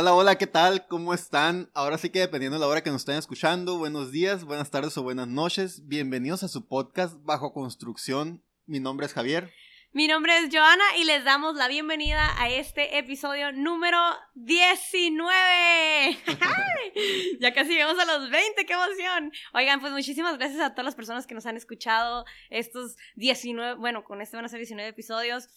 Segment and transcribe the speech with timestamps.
[0.00, 0.86] Hola, hola, ¿qué tal?
[0.86, 1.72] ¿Cómo están?
[1.74, 4.96] Ahora sí que dependiendo de la hora que nos estén escuchando, buenos días, buenas tardes
[4.96, 5.88] o buenas noches.
[5.88, 8.44] Bienvenidos a su podcast Bajo Construcción.
[8.64, 9.52] Mi nombre es Javier.
[9.90, 13.98] Mi nombre es Joana y les damos la bienvenida a este episodio número
[14.34, 16.16] 19.
[17.40, 19.32] ya casi llegamos a los 20, qué emoción.
[19.52, 24.04] Oigan, pues muchísimas gracias a todas las personas que nos han escuchado estos 19, bueno,
[24.04, 25.48] con este van a ser 19 episodios.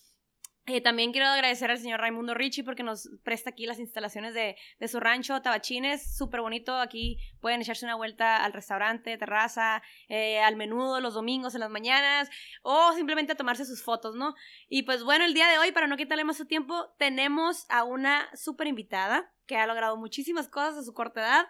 [0.67, 4.55] Eh, también quiero agradecer al señor Raimundo Ricci porque nos presta aquí las instalaciones de,
[4.79, 6.77] de su rancho, Tabachines, súper bonito.
[6.77, 11.71] Aquí pueden echarse una vuelta al restaurante, terraza, eh, al menudo los domingos en las
[11.71, 12.29] mañanas
[12.61, 14.35] o simplemente tomarse sus fotos, ¿no?
[14.69, 17.83] Y pues bueno, el día de hoy, para no quitarle más su tiempo, tenemos a
[17.83, 21.47] una súper invitada que ha logrado muchísimas cosas a su corta edad.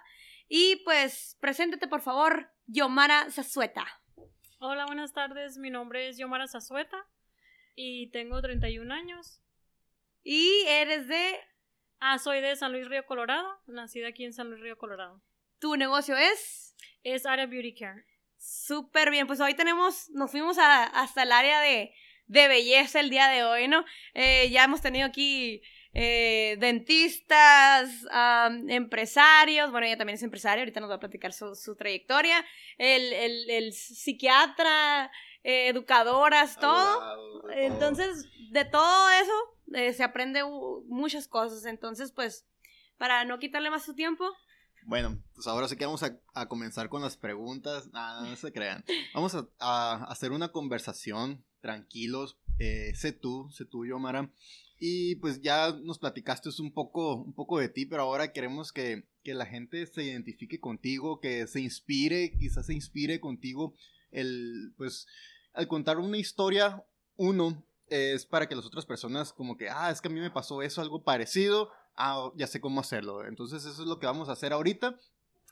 [0.48, 3.86] Y pues, preséntate por favor, Yomara Zazueta.
[4.60, 5.58] Hola, buenas tardes.
[5.58, 7.08] Mi nombre es Yomara Zazueta
[7.76, 9.42] y tengo 31 años.
[10.24, 11.36] Y eres de...
[12.00, 15.22] Ah, soy de San Luis Río Colorado, nacida aquí en San Luis Río Colorado.
[15.60, 16.76] ¿Tu negocio es?
[17.04, 18.06] Es Área Beauty Care.
[18.38, 21.94] Súper bien, pues hoy tenemos, nos fuimos a, hasta el área de,
[22.26, 23.86] de belleza el día de hoy, ¿no?
[24.16, 25.62] Eh, ya hemos tenido aquí
[25.94, 27.90] eh, dentistas,
[28.68, 32.44] empresarios, bueno, ella también es empresaria, ahorita nos va a platicar su, su trayectoria,
[32.78, 35.12] el, el, el psiquiatra,
[35.44, 37.50] eh, educadoras, todo.
[37.52, 39.32] Entonces, de todo eso
[39.74, 40.44] eh, se aprende
[40.88, 41.66] muchas cosas.
[41.66, 42.46] Entonces, pues,
[42.98, 44.26] para no quitarle más su tiempo.
[44.84, 47.90] Bueno, pues ahora sí que vamos a, comenzar con las preguntas.
[47.94, 48.84] Ah, no, se crean.
[49.14, 52.38] Vamos a, hacer una conversación tranquilos.
[52.60, 54.32] Eh, sé tú, sé tú, Yomara.
[54.80, 59.08] Y pues ya nos platicaste un poco, un poco de ti, pero ahora queremos que,
[59.24, 63.76] que la gente se identifique contigo, que se inspire, quizás se inspire contigo
[64.12, 65.08] el, pues,
[65.54, 66.84] al contar una historia,
[67.18, 70.32] uno, es para que las otras personas como que, ah, es que a mí me
[70.32, 73.26] pasó eso, algo parecido, ah, ya sé cómo hacerlo.
[73.26, 74.98] Entonces eso es lo que vamos a hacer ahorita.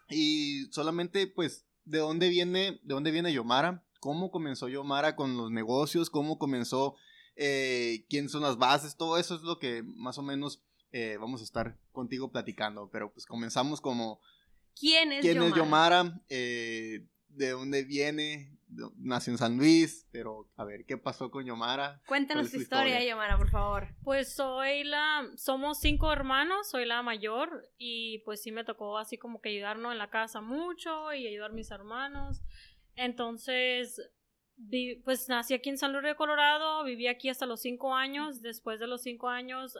[0.10, 3.84] Y solamente, pues, ¿de dónde viene, de dónde viene Yomara?
[4.00, 6.10] ¿Cómo comenzó Yomara con los negocios?
[6.10, 6.96] ¿Cómo comenzó?
[7.36, 8.96] Eh, ¿Quiénes son las bases?
[8.96, 12.90] Todo eso es lo que más o menos eh, vamos a estar contigo platicando.
[12.90, 14.22] Pero pues comenzamos como...
[14.80, 15.50] ¿Quién es ¿Quién Yomara?
[15.50, 16.22] Es Yomara?
[16.30, 18.60] Eh, ¿De dónde viene?
[18.98, 22.02] nació en San Luis, pero a ver, ¿qué pasó con Yomara?
[22.08, 23.88] Cuéntanos tu historia, Yomara, por favor.
[24.04, 29.18] Pues soy la, somos cinco hermanos, soy la mayor y pues sí me tocó así
[29.18, 32.42] como que ayudarnos en la casa mucho y ayudar a mis hermanos.
[32.96, 34.02] Entonces,
[35.04, 38.42] pues nací aquí en San Luis de Colorado, viví aquí hasta los cinco años.
[38.42, 39.78] Después de los cinco años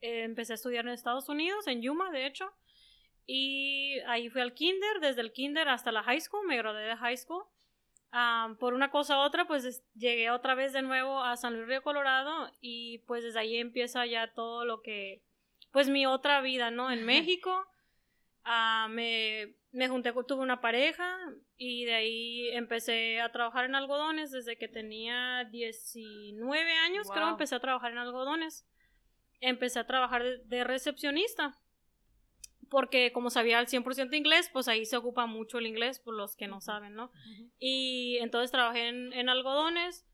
[0.00, 2.50] empecé a estudiar en Estados Unidos, en Yuma, de hecho.
[3.30, 6.96] Y ahí fui al kinder, desde el kinder hasta la high school, me gradué de
[6.96, 7.44] high school
[8.58, 11.82] por una cosa u otra, pues llegué otra vez de nuevo a San Luis Río
[11.82, 15.22] Colorado y pues desde ahí empieza ya todo lo que,
[15.72, 16.90] pues mi otra vida, ¿no?
[16.90, 17.66] En México.
[18.88, 21.18] me, me junté, tuve una pareja
[21.56, 27.56] y de ahí empecé a trabajar en algodones desde que tenía 19 años, creo, empecé
[27.56, 28.66] a trabajar en algodones.
[29.40, 31.56] Empecé a trabajar de recepcionista
[32.68, 36.36] porque como sabía al 100% inglés, pues ahí se ocupa mucho el inglés por los
[36.36, 37.10] que no saben, ¿no?
[37.58, 40.06] Y entonces trabajé en, algodones,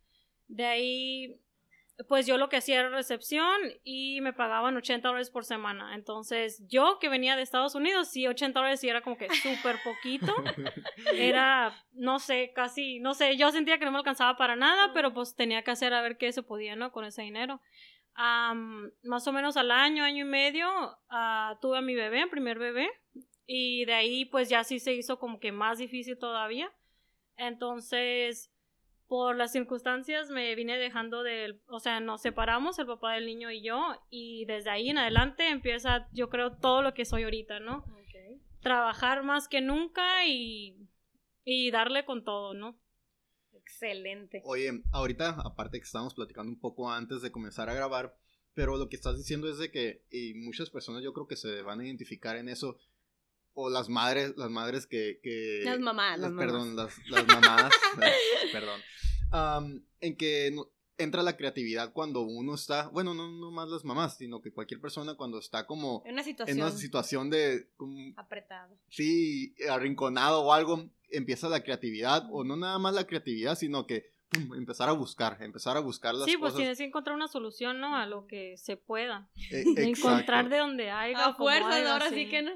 [0.49, 1.41] de ahí,
[2.09, 5.95] pues yo lo que hacía era recepción y me pagaban 80 dólares por semana.
[5.95, 9.77] Entonces yo que venía de Estados Unidos, sí, 80 dólares sí era como que súper
[9.83, 10.35] poquito.
[11.15, 15.13] Era, no sé, casi, no sé, yo sentía que no me alcanzaba para nada, pero
[15.13, 16.93] pues tenía que hacer a ver qué se podía, ¿no?
[16.93, 17.61] Con ese dinero
[18.17, 20.69] más o menos al año, año y medio,
[21.11, 22.89] uh, tuve a mi bebé, primer bebé,
[23.47, 26.73] y de ahí pues ya sí se hizo como que más difícil todavía.
[27.37, 28.53] Entonces,
[29.07, 33.51] por las circunstancias me vine dejando de, o sea, nos separamos, el papá del niño
[33.51, 37.61] y yo, y desde ahí en adelante empieza, yo creo, todo lo que soy ahorita,
[37.61, 37.85] ¿no?
[38.61, 40.89] Trabajar más que nunca y,
[41.45, 42.79] y darle con todo, ¿no?
[43.67, 44.43] Excelente.
[44.45, 48.17] Oye, ahorita, aparte que estábamos platicando un poco antes de comenzar a grabar,
[48.53, 51.63] pero lo que estás diciendo es de que, y muchas personas yo creo que se
[51.63, 52.79] van a identificar en eso,
[53.55, 55.21] o las madres, las madres que...
[55.23, 57.73] que las mamás, las, perdón, Las, las mamás,
[58.53, 60.55] perdón, en que
[60.99, 64.81] entra la creatividad cuando uno está, bueno, no, no más las mamás, sino que cualquier
[64.81, 67.69] persona cuando está como en una situación, en una situación de...
[68.17, 68.77] apretado.
[68.89, 74.15] Sí, arrinconado o algo, empieza la creatividad, o no nada más la creatividad, sino que
[74.57, 77.97] empezar a buscar, empezar a buscar las sí, pues tienes que encontrar una solución, ¿no?
[77.97, 79.31] A lo que se pueda.
[79.51, 81.27] E, encontrar de donde haya.
[81.27, 82.53] A fuerza, ahora sí que no.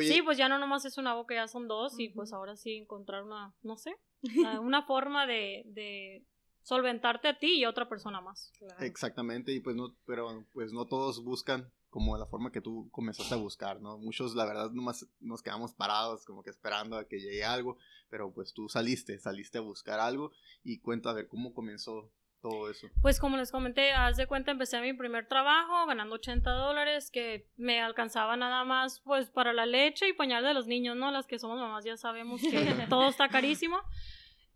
[0.00, 2.76] sí, pues ya no nomás es una boca, ya son dos, y pues ahora sí
[2.76, 3.96] encontrar una, no sé,
[4.60, 6.24] una forma de, de
[6.62, 8.52] solventarte a ti y a otra persona más.
[8.80, 13.32] Exactamente, y pues no, pero pues no todos buscan como la forma que tú comenzaste
[13.32, 13.96] a buscar, ¿no?
[13.96, 17.78] Muchos, la verdad, nomás nos quedamos parados, como que esperando a que llegue algo,
[18.10, 20.30] pero pues tú saliste, saliste a buscar algo
[20.62, 22.12] y cuenta a ver cómo comenzó
[22.42, 22.88] todo eso.
[23.00, 27.48] Pues como les comenté, haz de cuenta, empecé mi primer trabajo ganando 80 dólares, que
[27.56, 31.10] me alcanzaba nada más pues para la leche y pañal de los niños, ¿no?
[31.10, 32.58] Las que somos mamás ya sabemos que
[32.90, 33.80] todo está carísimo.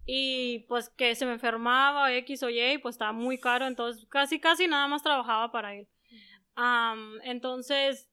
[0.04, 4.38] Y pues que se me enfermaba X o Y, pues estaba muy caro, entonces casi
[4.38, 5.88] casi nada más trabajaba para él.
[7.24, 8.08] Entonces,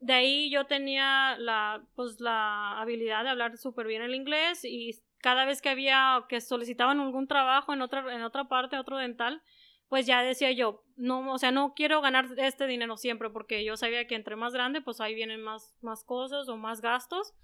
[0.00, 5.02] de ahí yo tenía la, pues, la habilidad de hablar súper bien el inglés y
[5.20, 9.42] cada vez que había, que solicitaban algún trabajo en otra, en otra parte, otro dental,
[9.88, 13.76] pues ya decía yo, no, o sea, no quiero ganar este dinero siempre porque yo
[13.76, 17.34] sabía que entre más grande, pues ahí vienen más, más cosas o más gastos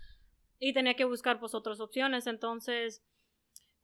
[0.59, 2.27] y tenía que buscar pues otras opciones.
[2.27, 3.03] Entonces,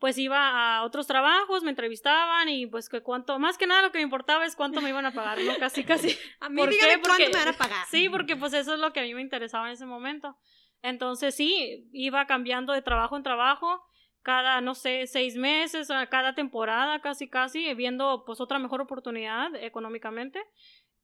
[0.01, 3.93] pues iba a otros trabajos, me entrevistaban y pues que cuánto, más que nada lo
[3.93, 5.55] que me importaba es cuánto me iban a pagar, ¿no?
[5.59, 6.17] Casi, casi.
[6.41, 7.87] A mí dígame cuánto me van a pagar.
[7.91, 10.39] Sí, porque pues eso es lo que a mí me interesaba en ese momento.
[10.81, 13.85] Entonces sí, iba cambiando de trabajo en trabajo,
[14.23, 20.43] cada, no sé, seis meses, cada temporada, casi, casi, viendo pues otra mejor oportunidad económicamente.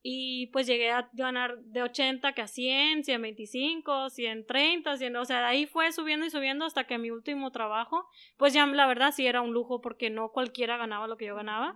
[0.09, 5.39] Y pues llegué a ganar de 80 que a 100, 125, 130, 100, o sea,
[5.39, 8.07] de ahí fue subiendo y subiendo hasta que mi último trabajo,
[8.37, 11.35] pues ya la verdad sí era un lujo porque no cualquiera ganaba lo que yo
[11.35, 11.75] ganaba.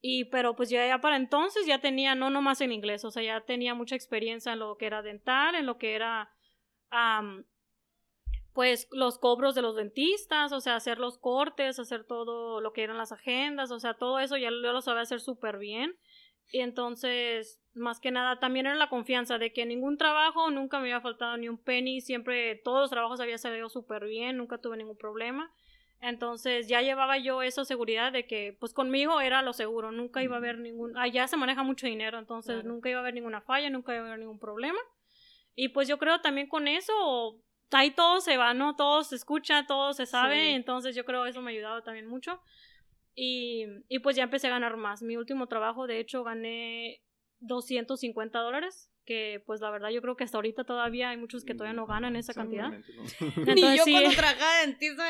[0.00, 3.22] Y pero pues ya, ya para entonces ya tenía, no nomás en inglés, o sea,
[3.22, 6.30] ya tenía mucha experiencia en lo que era dental, en lo que era
[8.54, 12.82] pues los cobros de los dentistas, o sea, hacer los cortes, hacer todo lo que
[12.82, 15.96] eran las agendas, o sea, todo eso ya yo lo sabía hacer súper bien.
[16.50, 20.84] Y entonces, más que nada, también era la confianza de que ningún trabajo nunca me
[20.84, 24.76] había faltado ni un penny, siempre todos los trabajos había salido súper bien, nunca tuve
[24.76, 25.52] ningún problema.
[26.00, 30.36] Entonces ya llevaba yo esa seguridad de que pues conmigo era lo seguro, nunca iba
[30.36, 33.68] a haber ningún, allá se maneja mucho dinero, entonces nunca iba a haber ninguna falla,
[33.68, 34.78] nunca iba a haber ningún problema.
[35.56, 37.42] Y pues yo creo también con eso,
[37.72, 38.76] ahí todo se va, ¿no?
[38.76, 42.40] Todo se escucha, todo se sabe, entonces yo creo eso me ha ayudado también mucho.
[43.20, 45.02] Y, y pues ya empecé a ganar más.
[45.02, 47.02] Mi último trabajo, de hecho, gané
[47.40, 51.54] 250 dólares que pues la verdad yo creo que hasta ahorita todavía hay muchos que
[51.54, 52.70] todavía no ganan esa cantidad.
[53.56, 55.02] Ni yo cuando trabajaba dentista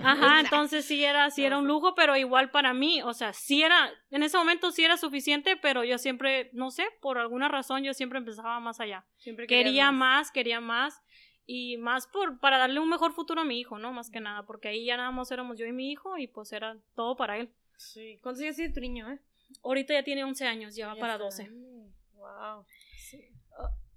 [0.02, 3.62] Ajá, entonces sí era, sí era un lujo, pero igual para mí, o sea, sí
[3.62, 7.84] era, en ese momento sí era suficiente, pero yo siempre, no sé, por alguna razón
[7.84, 9.04] yo siempre empezaba más allá.
[9.18, 10.32] Siempre quería más.
[10.32, 11.02] quería más
[11.46, 13.92] y más por para darle un mejor futuro a mi hijo, ¿no?
[13.92, 16.52] Más que nada, porque ahí ya nada más éramos yo y mi hijo y pues
[16.52, 17.50] era todo para él.
[17.76, 18.18] Sí.
[18.22, 19.20] ¿Cuántos años tiene tu niño, eh?
[19.62, 21.50] Ahorita ya tiene 11 años, ya va para 12.
[22.14, 22.64] Wow.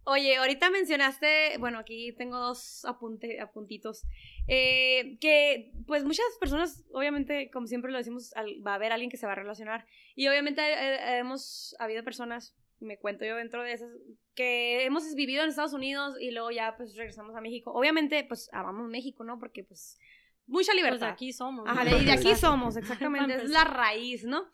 [0.09, 4.05] Oye, ahorita mencionaste, bueno, aquí tengo dos apunte, apuntitos,
[4.47, 8.33] eh, que pues muchas personas, obviamente, como siempre lo decimos,
[8.65, 9.85] va a haber alguien que se va a relacionar.
[10.15, 13.89] Y obviamente eh, hemos habido personas, me cuento yo dentro de esas,
[14.35, 17.71] que hemos vivido en Estados Unidos y luego ya pues regresamos a México.
[17.73, 19.39] Obviamente, pues amamos México, ¿no?
[19.39, 19.97] Porque pues
[20.45, 21.07] mucha pues, libertad.
[21.07, 21.67] de aquí somos.
[21.67, 23.35] Ajá, de, de aquí somos, exactamente.
[23.35, 24.47] es la raíz, ¿no?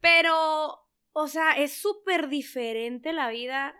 [0.00, 0.88] Pero
[1.20, 3.74] o sea, es súper diferente la vida,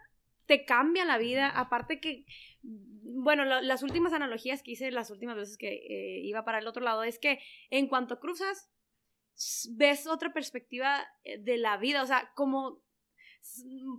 [0.46, 2.24] te cambia la vida, aparte que,
[2.62, 6.82] bueno, las últimas analogías que hice las últimas veces que eh, iba para el otro
[6.82, 7.38] lado es que
[7.70, 8.72] en cuanto cruzas,
[9.70, 12.82] ves otra perspectiva eh, de la vida, o sea, como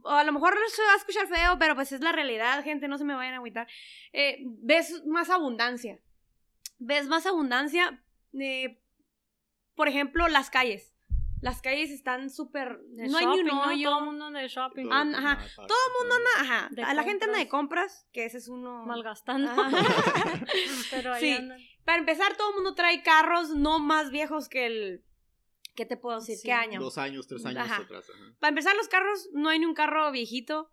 [0.05, 2.97] a lo mejor se va a escuchar feo, pero pues es la realidad, gente, no
[2.97, 3.67] se me vayan a agüitar.
[4.13, 5.99] Eh, ves más abundancia.
[6.77, 8.01] Ves más abundancia.
[9.75, 10.93] por ejemplo, las calles.
[11.41, 12.81] Las calles están súper.
[12.89, 13.89] No hay ni un hoyo.
[13.89, 14.91] Todo el mundo anda de shopping.
[14.91, 15.39] ajá.
[15.55, 16.69] Todo el mundo anda.
[16.77, 16.93] Ajá.
[16.93, 18.85] la gente anda de compras, que ese es uno.
[18.85, 19.51] Malgastando.
[20.91, 21.49] Pero ahí sí.
[21.85, 25.05] Para empezar, todo el mundo trae carros no más viejos que el.
[25.75, 26.37] ¿Qué te puedo decir?
[26.43, 26.79] ¿Qué año?
[26.79, 28.05] Dos años, tres años atrás.
[28.39, 30.71] Para empezar, los carros, no hay ni un carro viejito.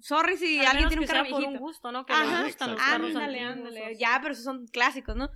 [0.00, 1.40] sorry si alguien tiene un carro viejito.
[1.40, 2.04] por un gusto, ¿no?
[2.04, 2.44] Que ajá.
[2.44, 3.96] gustan los carros ándale, ándale.
[3.96, 5.30] Ya, pero esos son clásicos, ¿no?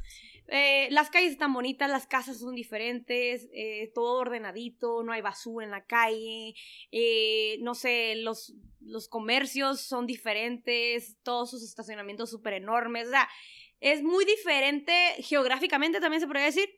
[0.48, 5.64] Eh, las calles están bonitas, las casas son diferentes, eh, todo ordenadito, no hay basura
[5.64, 6.54] en la calle,
[6.92, 13.28] eh, no sé, los, los comercios son diferentes, todos sus estacionamientos súper enormes, o sea,
[13.80, 16.68] es muy diferente geográficamente también se podría decir,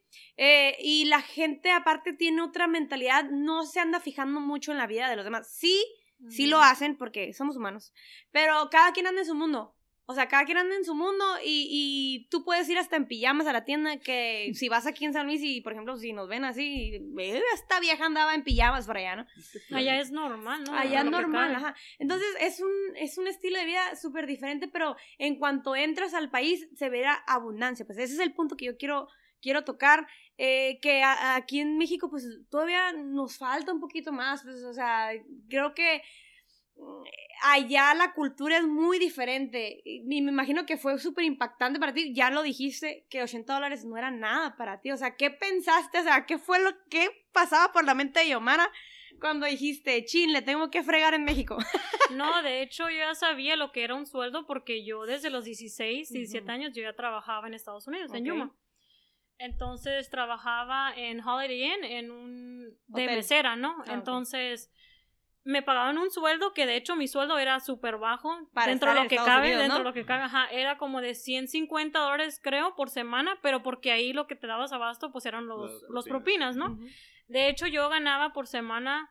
[0.80, 5.08] y la gente aparte tiene otra mentalidad, no se anda fijando mucho en la vida
[5.08, 5.84] de los demás, sí,
[6.28, 7.92] sí lo hacen porque somos humanos,
[8.32, 9.77] pero cada quien anda en su mundo.
[10.10, 13.06] O sea, cada quien anda en su mundo y, y, tú puedes ir hasta en
[13.06, 16.14] pijamas a la tienda que si vas aquí en San Luis y, por ejemplo, si
[16.14, 16.98] nos ven así,
[17.52, 19.26] esta vieja andaba en pijamas por allá, ¿no?
[19.70, 20.72] Allá es normal, ¿no?
[20.72, 21.76] Allá es normal, ajá.
[21.98, 26.30] Entonces, es un, es un estilo de vida súper diferente, pero en cuanto entras al
[26.30, 27.84] país se verá abundancia.
[27.84, 29.08] Pues ese es el punto que yo quiero,
[29.42, 30.06] quiero tocar,
[30.38, 35.10] eh, que aquí en México, pues todavía nos falta un poquito más, pues, o sea,
[35.50, 36.00] creo que
[37.42, 39.82] allá la cultura es muy diferente.
[40.04, 42.12] Me, me imagino que fue súper impactante para ti.
[42.14, 44.90] Ya lo dijiste, que 80 dólares no era nada para ti.
[44.90, 46.00] O sea, ¿qué pensaste?
[46.00, 48.70] O sea, ¿qué fue lo que pasaba por la mente de Yomara
[49.20, 51.56] cuando dijiste, chin, le tengo que fregar en México?
[52.10, 55.44] No, de hecho yo ya sabía lo que era un sueldo porque yo desde los
[55.44, 58.56] 16, 17 años yo ya trabajaba en Estados Unidos, en Yuma.
[59.36, 62.78] Entonces trabajaba en Holiday Inn, en un...
[62.86, 63.76] de mesera, ¿no?
[63.86, 64.72] Ah, Entonces
[65.48, 68.36] me pagaban un sueldo que de hecho mi sueldo era súper bajo
[68.66, 71.98] dentro de lo que cabe, dentro de lo que cabe, ajá, era como de 150
[71.98, 75.70] dólares creo por semana, pero porque ahí lo que te dabas abasto pues eran los,
[75.88, 76.78] los propinas, ¿no?
[77.28, 79.10] De hecho yo ganaba por semana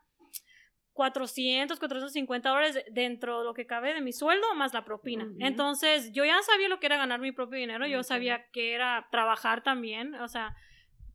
[0.93, 5.27] 400, 450 dólares dentro de lo que cabe de mi sueldo más la propina.
[5.39, 9.07] Entonces yo ya sabía lo que era ganar mi propio dinero, yo sabía que era
[9.09, 10.55] trabajar también, o sea,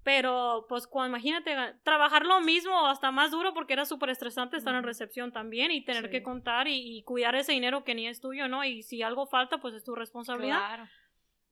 [0.04, 1.54] pero, pues, cuando imagínate
[1.85, 5.71] trabajar lo mismo o hasta más duro porque era súper estresante estar en recepción también
[5.71, 8.64] y tener que contar y, cuidar ese dinero que ni es tuyo, ¿no?
[8.64, 10.59] Y si algo falta, pues es tu responsabilidad.
[10.59, 10.88] Claro.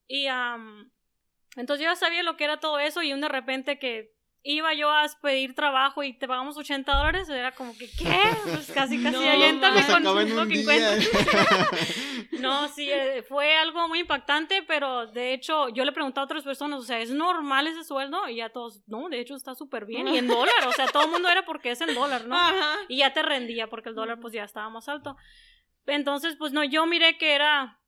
[0.08, 0.26] Y,
[1.56, 4.72] entonces yo ya sabía lo que era todo eso y un de repente que iba
[4.74, 8.18] yo a pedir trabajo y te pagamos 80 dólares, era como que, ¿qué?
[8.44, 10.64] Pues casi, casi, no, con lo que
[12.40, 16.42] no, sí, eh, fue algo muy impactante, pero de hecho, yo le pregunté a otras
[16.42, 18.28] personas, o sea, ¿es normal ese sueldo?
[18.28, 21.04] Y ya todos, no, de hecho está súper bien, y en dólar, o sea, todo
[21.04, 22.36] el mundo era porque es en dólar, ¿no?
[22.88, 25.16] Y ya te rendía, porque el dólar pues ya estaba más alto.
[25.86, 27.78] Entonces, pues no, yo miré que era,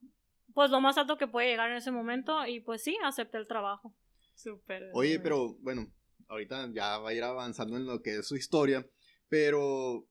[0.54, 3.48] pues lo más alto que puede llegar en ese momento, y pues sí, acepté el
[3.48, 3.94] trabajo.
[4.34, 4.90] Súper.
[4.94, 5.86] Oye, pero bueno,
[6.32, 8.86] ahorita ya va a ir avanzando en lo que es su historia,
[9.28, 10.08] pero,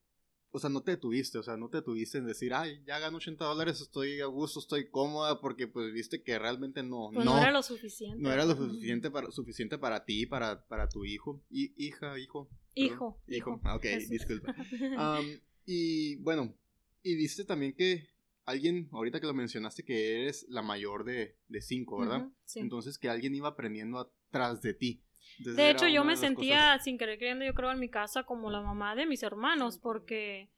[0.52, 3.18] o sea, no te detuviste, o sea, no te detuviste en decir, ay, ya gano
[3.18, 7.40] 80 dólares, estoy a gusto, estoy cómoda, porque pues viste que realmente no, pues no,
[7.40, 8.22] era lo suficiente.
[8.22, 12.50] No era lo suficiente para, suficiente para ti, para, para tu hijo, y, hija, hijo.
[12.76, 13.22] Hijo.
[13.28, 14.56] Hijo, ah, ok, disculpa.
[15.66, 16.56] y bueno,
[17.04, 18.10] y viste también que
[18.46, 22.30] alguien, ahorita que lo mencionaste, que eres la mayor de, de cinco, ¿verdad?
[22.46, 22.60] sí.
[22.60, 25.04] Entonces que alguien iba aprendiendo atrás de ti
[25.40, 28.62] de hecho, yo me sentía, sin querer creyendo, yo creo en mi casa como la
[28.62, 30.50] mamá de mis hermanos, porque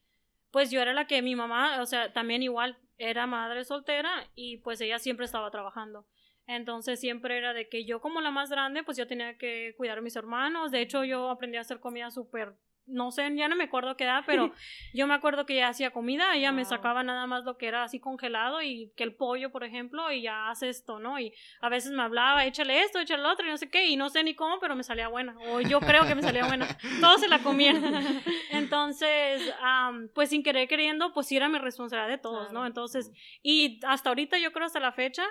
[0.51, 4.58] pues yo era la que mi mamá, o sea, también igual era madre soltera y
[4.58, 6.05] pues ella siempre estaba trabajando.
[6.46, 9.98] Entonces siempre era de que yo como la más grande, pues yo tenía que cuidar
[9.98, 10.72] a mis hermanos.
[10.72, 12.53] De hecho, yo aprendí a hacer comida súper
[12.85, 14.51] no sé, ya no me acuerdo qué edad, pero
[14.93, 17.83] yo me acuerdo que ella hacía comida, ella me sacaba nada más lo que era
[17.83, 21.19] así congelado y que el pollo, por ejemplo, y ya hace esto, ¿no?
[21.19, 23.95] Y a veces me hablaba, échale esto, échale lo otro, y no sé qué, y
[23.95, 26.67] no sé ni cómo, pero me salía buena, o yo creo que me salía buena,
[27.01, 27.83] todos se la comían.
[28.51, 29.53] Entonces,
[30.13, 32.65] pues sin querer queriendo, pues sí era mi responsabilidad de todos, ¿no?
[32.65, 33.11] Entonces,
[33.41, 35.23] y hasta ahorita yo creo hasta la fecha,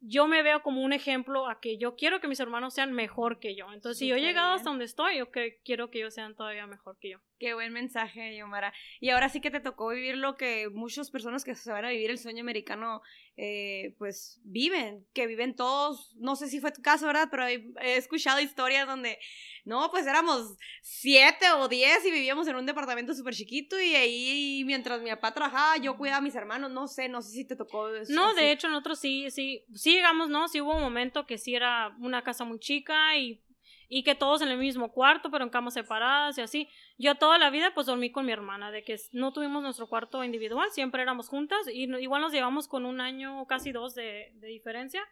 [0.00, 3.40] yo me veo como un ejemplo a que yo quiero que mis hermanos sean mejor
[3.40, 3.72] que yo.
[3.72, 6.66] Entonces, si yo he llegado hasta donde estoy, yo que quiero que ellos sean todavía
[6.66, 7.18] mejor que yo.
[7.38, 8.72] Qué buen mensaje, Yomara.
[9.00, 11.90] Y ahora sí que te tocó vivir lo que muchas personas que se van a
[11.90, 13.02] vivir el sueño americano,
[13.40, 17.28] eh, pues viven, que viven todos, no sé si fue tu caso, ¿verdad?
[17.30, 19.16] Pero he, escuchado historias donde,
[19.64, 24.64] no, pues éramos siete o diez y vivíamos en un departamento súper chiquito y ahí
[24.66, 27.54] mientras mi papá trabajaba yo cuidaba a mis hermanos, no sé, no sé si te
[27.54, 27.88] tocó.
[27.94, 30.48] Eso, no, de hecho nosotros sí, sí, sí llegamos, ¿no?
[30.48, 33.40] Sí hubo un momento que sí era una casa muy chica y
[33.88, 36.68] y que todos en el mismo cuarto, pero en camas separadas y así.
[37.00, 40.24] Yo toda la vida pues dormí con mi hermana, de que no tuvimos nuestro cuarto
[40.24, 45.02] individual, siempre éramos juntas y igual nos llevamos con un año, casi dos de, diferencia.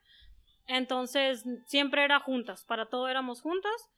[0.66, 3.90] Entonces siempre era juntas, para todo éramos juntas.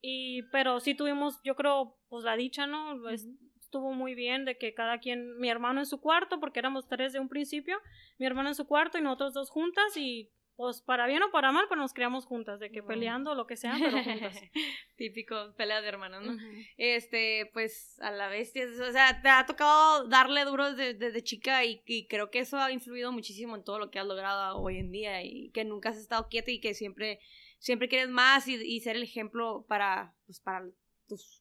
[0.00, 3.08] Y, pero sí tuvimos, yo creo, pues la dicha, ¿no?
[3.10, 7.12] Estuvo muy bien de que cada quien, mi hermano en su cuarto, porque éramos tres
[7.12, 7.76] de un principio,
[8.18, 10.30] mi hermano en su cuarto y nosotros dos juntas y
[10.62, 13.56] pues para bien o para mal, pero nos criamos juntas, de que peleando lo que
[13.56, 14.40] sea, pero juntas.
[14.96, 16.38] Típico, pelea de hermanos, ¿no?
[16.76, 22.06] Este, pues a la bestia, o sea, te ha tocado darle duro desde, chica y,
[22.08, 25.24] creo que eso ha influido muchísimo en todo lo que has logrado hoy en día
[25.24, 27.18] y que nunca has estado quieta y que siempre,
[27.58, 30.64] siempre quieres más y, ser el ejemplo para, pues, para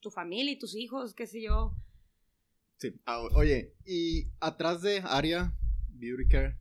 [0.01, 1.75] tu familia y tus hijos, qué sé yo.
[2.77, 5.53] Sí, ah, oye, y atrás de Aria
[5.89, 6.57] Beauty Care,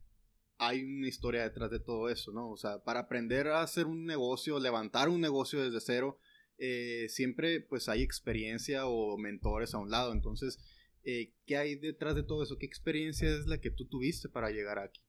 [0.61, 2.51] hay una historia detrás de todo eso, ¿no?
[2.51, 6.19] O sea, para aprender a hacer un negocio, levantar un negocio desde cero,
[6.59, 10.13] eh, siempre pues hay experiencia o mentores a un lado.
[10.13, 10.59] Entonces,
[11.03, 12.59] eh, ¿qué hay detrás de todo eso?
[12.59, 15.01] ¿Qué experiencia es la que tú tuviste para llegar aquí?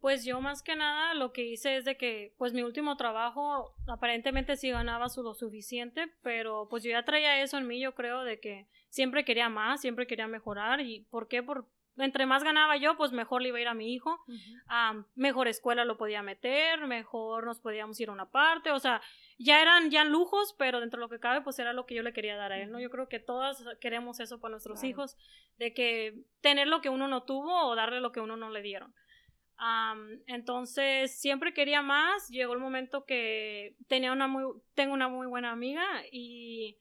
[0.00, 3.74] Pues yo más que nada lo que hice es de que pues mi último trabajo
[3.86, 8.22] aparentemente sí ganaba lo suficiente, pero pues yo ya traía eso en mí, yo creo
[8.22, 11.42] de que siempre quería más, siempre quería mejorar y ¿por qué?
[11.42, 11.66] Por,
[11.98, 14.18] entre más ganaba yo, pues mejor le iba a ir a mi hijo,
[15.14, 19.00] mejor escuela lo podía meter, mejor nos podíamos ir a una parte, o sea,
[19.38, 22.02] ya eran ya lujos, pero dentro de lo que cabe, pues era lo que yo
[22.02, 22.80] le quería dar a él, ¿no?
[22.80, 25.16] Yo creo que todas queremos eso para nuestros hijos,
[25.58, 28.62] de que tener lo que uno no tuvo o darle lo que uno no le
[28.62, 28.94] dieron.
[30.26, 35.50] entonces, siempre quería más, llegó el momento que tenía una muy, tengo una muy buena
[35.50, 36.76] amiga y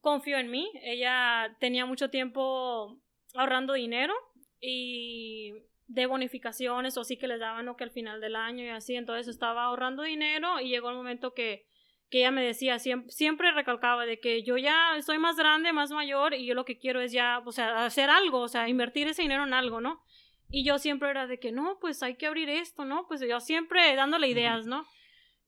[0.00, 3.00] confió en mí, ella tenía mucho tiempo
[3.34, 4.14] ahorrando dinero
[4.60, 5.52] y
[5.86, 8.94] de bonificaciones o sí que les daban o que al final del año y así,
[8.94, 11.66] entonces estaba ahorrando dinero y llegó el momento que,
[12.10, 15.90] que ella me decía, siempre, siempre recalcaba de que yo ya soy más grande, más
[15.90, 19.08] mayor y yo lo que quiero es ya, o sea, hacer algo, o sea, invertir
[19.08, 20.02] ese dinero en algo, ¿no?
[20.50, 23.06] Y yo siempre era de que no, pues hay que abrir esto, ¿no?
[23.08, 24.86] Pues yo siempre dándole ideas, ¿no?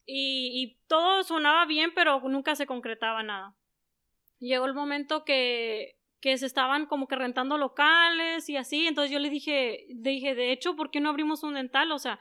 [0.07, 3.55] Y, y todo sonaba bien, pero nunca se concretaba nada.
[4.39, 8.87] Llegó el momento que que se estaban como que rentando locales y así.
[8.87, 11.91] Entonces yo le dije, dije, de hecho, ¿por qué no abrimos un dental?
[11.93, 12.21] O sea,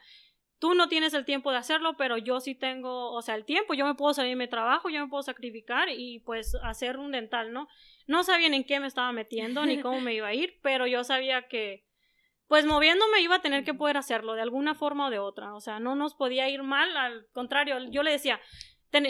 [0.59, 3.73] tú no tienes el tiempo de hacerlo, pero yo sí tengo, o sea, el tiempo,
[3.73, 7.11] yo me puedo salir de mi trabajo, yo me puedo sacrificar y pues hacer un
[7.11, 7.67] dental, ¿no?
[8.07, 11.03] No sabían en qué me estaba metiendo ni cómo me iba a ir, pero yo
[11.03, 11.85] sabía que
[12.47, 15.61] pues moviéndome iba a tener que poder hacerlo de alguna forma o de otra, o
[15.61, 18.41] sea, no nos podía ir mal, al contrario, yo le decía,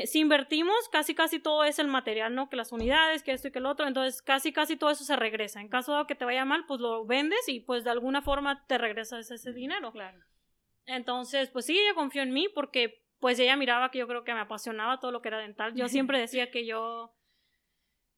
[0.05, 2.49] si invertimos, casi casi todo es el material, ¿no?
[2.49, 5.15] Que las unidades, que esto y que el otro, entonces casi casi todo eso se
[5.15, 5.61] regresa.
[5.61, 8.65] En caso de que te vaya mal, pues lo vendes y pues de alguna forma
[8.67, 9.91] te regresas ese dinero.
[9.91, 10.19] Claro.
[10.85, 14.33] Entonces, pues sí, ella confió en mí porque pues ella miraba que yo creo que
[14.33, 15.73] me apasionaba todo lo que era dental.
[15.75, 17.13] Yo siempre decía que yo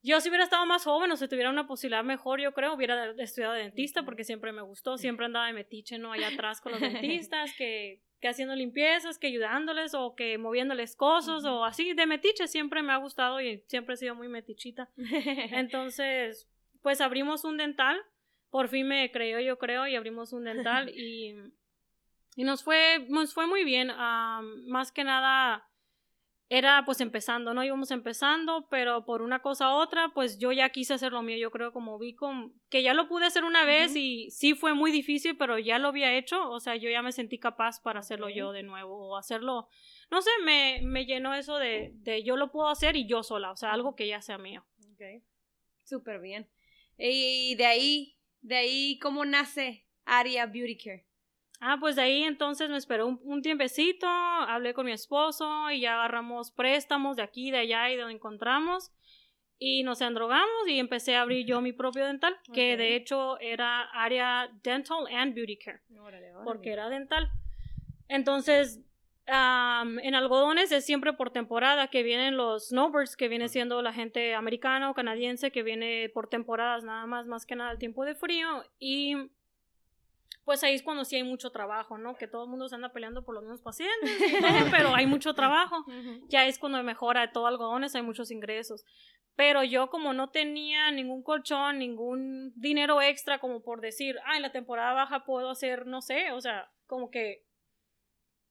[0.04, 3.12] yo si hubiera estado más joven o si tuviera una posibilidad mejor, yo creo, hubiera
[3.22, 6.12] estudiado de dentista porque siempre me gustó, siempre andaba de metiche, ¿no?
[6.12, 11.44] Allá atrás con los dentistas, que que haciendo limpiezas, que ayudándoles o que moviéndoles cosas
[11.44, 14.90] o así de metiche siempre me ha gustado y siempre he sido muy metichita.
[15.52, 16.48] Entonces,
[16.82, 18.00] pues abrimos un dental,
[18.52, 21.36] por fin me creyó yo creo y abrimos un dental y,
[22.36, 23.92] y nos fue nos fue muy bien,
[24.68, 25.68] más que nada
[26.54, 27.64] era pues empezando, ¿no?
[27.64, 31.38] Íbamos empezando, pero por una cosa u otra, pues yo ya quise hacer lo mío,
[31.38, 34.74] yo creo como vi con, que ya lo pude hacer una vez y sí fue
[34.74, 38.02] muy difícil, pero ya lo había hecho, o sea, yo ya me sentí capaz para
[38.02, 39.70] hacerlo yo de nuevo o hacerlo,
[40.10, 43.52] no sé, me, me llenó eso de, de, yo lo puedo hacer y yo sola,
[43.52, 44.66] o sea, algo que ya sea mío.
[44.92, 45.24] Ok,
[45.86, 46.50] súper bien.
[46.98, 51.06] Y de ahí, de ahí, ¿cómo nace Aria Beauty Care?
[51.64, 55.94] Ah, pues de ahí entonces me esperó un, tiempecito, hablé con mi esposo y ya
[55.94, 58.92] agarramos préstamos de aquí, de allá y de donde encontramos
[59.60, 63.82] y nos endrogamos y empecé a abrir yo mi propio dental, que de hecho era
[63.94, 65.82] área dental and beauty care,
[66.44, 67.30] porque era dental.
[68.08, 68.80] Entonces,
[69.28, 74.34] en algodones es siempre por temporada que vienen los snowbirds, que viene siendo la gente
[74.34, 78.16] americana o canadiense que viene por temporadas nada más, más que nada el tiempo de
[78.16, 79.16] frío y
[80.44, 82.16] pues ahí es cuando sí hay mucho trabajo, ¿no?
[82.16, 84.12] Que todo el mundo se anda peleando por los mismos pacientes,
[84.72, 85.86] pero hay mucho trabajo.
[86.30, 88.84] Ya es cuando mejora todo algodones, hay muchos ingresos.
[89.36, 94.42] Pero yo como no tenía ningún colchón, ningún dinero extra como por decir, ah, en
[94.42, 97.46] la temporada baja puedo hacer, no sé, o sea, como que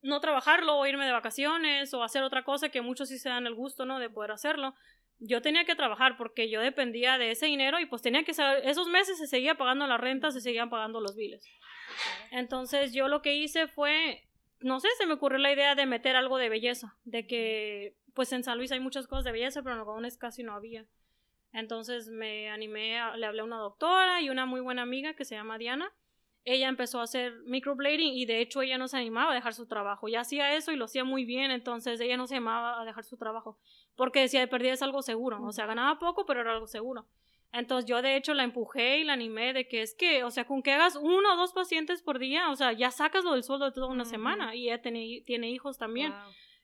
[0.01, 3.45] no trabajarlo o irme de vacaciones o hacer otra cosa que muchos sí se dan
[3.45, 3.99] el gusto, ¿no?
[3.99, 4.73] De poder hacerlo.
[5.19, 8.67] Yo tenía que trabajar porque yo dependía de ese dinero y pues tenía que saber,
[8.67, 11.45] esos meses se seguía pagando la renta, se seguían pagando los biles.
[12.31, 14.27] Entonces yo lo que hice fue,
[14.59, 18.31] no sé, se me ocurrió la idea de meter algo de belleza, de que pues
[18.33, 20.85] en San Luis hay muchas cosas de belleza, pero en algodones casi no había.
[21.53, 25.35] Entonces me animé, le hablé a una doctora y una muy buena amiga que se
[25.35, 25.91] llama Diana.
[26.43, 29.67] Ella empezó a hacer microblading y de hecho ella no se animaba a dejar su
[29.67, 30.07] trabajo.
[30.07, 33.03] Ya hacía eso y lo hacía muy bien, entonces ella no se animaba a dejar
[33.03, 33.59] su trabajo
[33.95, 35.43] porque decía de perdida es algo seguro.
[35.43, 37.07] O sea, ganaba poco, pero era algo seguro.
[37.53, 40.45] Entonces yo de hecho la empujé y la animé de que es que, o sea,
[40.45, 43.43] con que hagas uno o dos pacientes por día, o sea, ya sacas lo del
[43.43, 46.13] sueldo de toda una semana y ella tiene, tiene hijos también.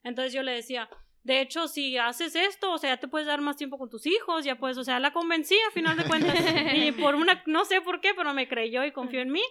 [0.03, 0.89] Entonces yo le decía,
[1.23, 4.05] de hecho, si haces esto, o sea, ya te puedes dar más tiempo con tus
[4.05, 6.35] hijos, ya puedes, o sea, la convencí a final de cuentas
[6.73, 9.43] y por una, no sé por qué, pero me creyó y confió en mí.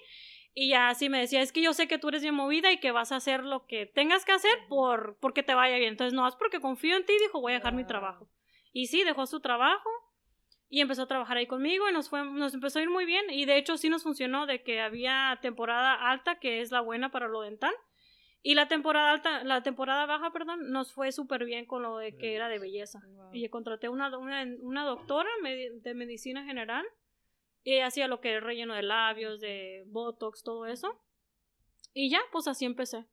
[0.54, 2.78] Y ya así me decía, es que yo sé que tú eres bien movida y
[2.78, 5.90] que vas a hacer lo que tengas que hacer por porque te vaya bien.
[5.90, 8.26] Entonces, no, es porque confío en ti, dijo, voy a dejar mi trabajo.
[8.72, 9.90] Y sí, dejó su trabajo
[10.68, 13.30] y empezó a trabajar ahí conmigo y nos fue nos empezó a ir muy bien.
[13.30, 17.10] Y de hecho sí nos funcionó de que había temporada alta que es la buena
[17.10, 17.74] para lo dental
[18.42, 22.16] y la temporada alta la temporada baja perdón nos fue súper bien con lo de
[22.16, 23.00] que era de belleza.
[23.32, 26.84] Y contraté una, una, una doctora de medicina general
[27.62, 31.00] y hacía lo que era relleno de labios de botox todo eso.
[31.92, 33.06] Y ya pues así empecé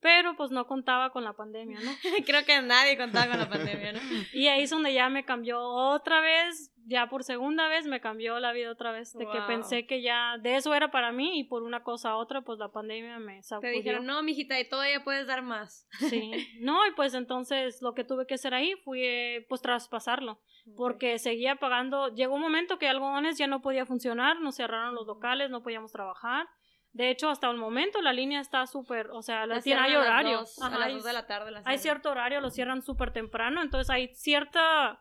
[0.00, 1.90] pero pues no contaba con la pandemia, ¿no?
[2.26, 4.00] Creo que nadie contaba con la pandemia, ¿no?
[4.32, 8.40] y ahí es donde ya me cambió otra vez, ya por segunda vez me cambió
[8.40, 11.44] la vida otra vez, de que pensé que ya de eso era para mí y
[11.44, 13.70] por una cosa a otra pues la pandemia me sacudió.
[13.70, 15.86] Te dijeron, no, mijita, y todavía puedes dar más.
[16.08, 20.40] sí, no, y pues entonces lo que tuve que hacer ahí fue pues traspasarlo,
[20.76, 25.06] porque seguía pagando, llegó un momento que algodones ya no podía funcionar, nos cerraron los
[25.06, 26.48] locales, no podíamos trabajar
[26.92, 30.44] de hecho, hasta el momento la línea está súper, o sea, la tiene, hay horario.
[30.60, 31.62] a las 2 de la tarde.
[31.64, 35.00] hay cierto horario, lo cierran súper temprano, entonces hay cierta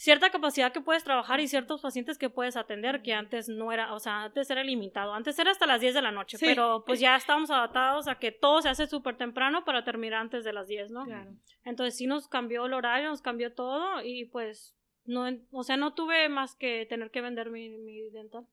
[0.00, 3.92] cierta capacidad que puedes trabajar y ciertos pacientes que puedes atender que antes no era,
[3.92, 7.00] o sea, antes era limitado, antes era hasta las 10 de la noche, pero pues
[7.00, 10.68] ya estamos adaptados a que todo se hace súper temprano para terminar antes de las
[10.68, 11.04] 10, ¿no?
[11.04, 11.32] Claro.
[11.64, 14.74] Entonces sí nos cambió el horario, nos cambió todo y pues
[15.04, 18.46] no, o sea, no tuve más que tener que vender mi, mi dental.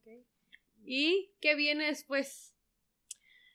[0.00, 0.24] Okay.
[0.84, 2.54] ¿Y qué viene después?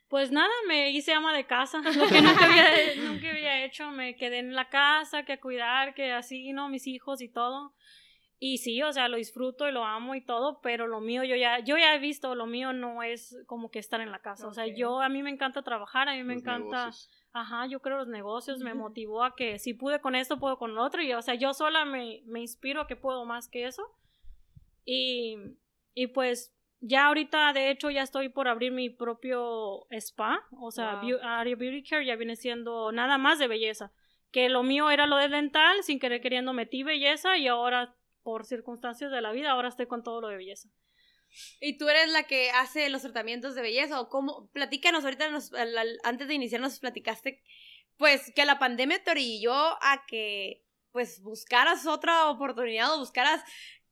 [0.08, 4.16] Pues nada, me hice ama de casa, lo que nunca había, nunca había hecho, me
[4.16, 6.68] quedé en la casa, que a cuidar, que así, ¿no?
[6.68, 7.76] Mis hijos y todo.
[8.42, 11.36] Y sí, o sea, lo disfruto y lo amo y todo, pero lo mío yo
[11.36, 14.48] ya, yo ya he visto, lo mío no es como que estar en la casa.
[14.48, 16.90] O sea, yo, a mí me encanta trabajar, a mí me encanta,
[17.34, 20.74] ajá, yo creo los negocios, me motivó a que si pude con esto, puedo con
[20.74, 21.04] lo otro.
[21.04, 23.84] Y, o sea, yo sola me, me inspiro a que puedo más que eso.
[24.86, 25.36] Y,
[25.94, 31.02] y pues ya ahorita, de hecho, ya estoy por abrir mi propio spa, o sea,
[31.24, 33.92] Area Beauty Care ya viene siendo nada más de belleza.
[34.32, 38.46] Que lo mío era lo de dental, sin querer queriendo metí belleza y ahora, por
[38.46, 40.70] circunstancias de la vida, ahora estoy con todo lo de belleza.
[41.60, 44.50] ¿Y tú eres la que hace los tratamientos de belleza o cómo?
[44.52, 45.30] Platícanos, ahorita
[46.04, 47.44] antes de iniciar nos platicaste,
[47.98, 53.44] pues, que la pandemia te orilló a que, pues, buscaras otra oportunidad o buscaras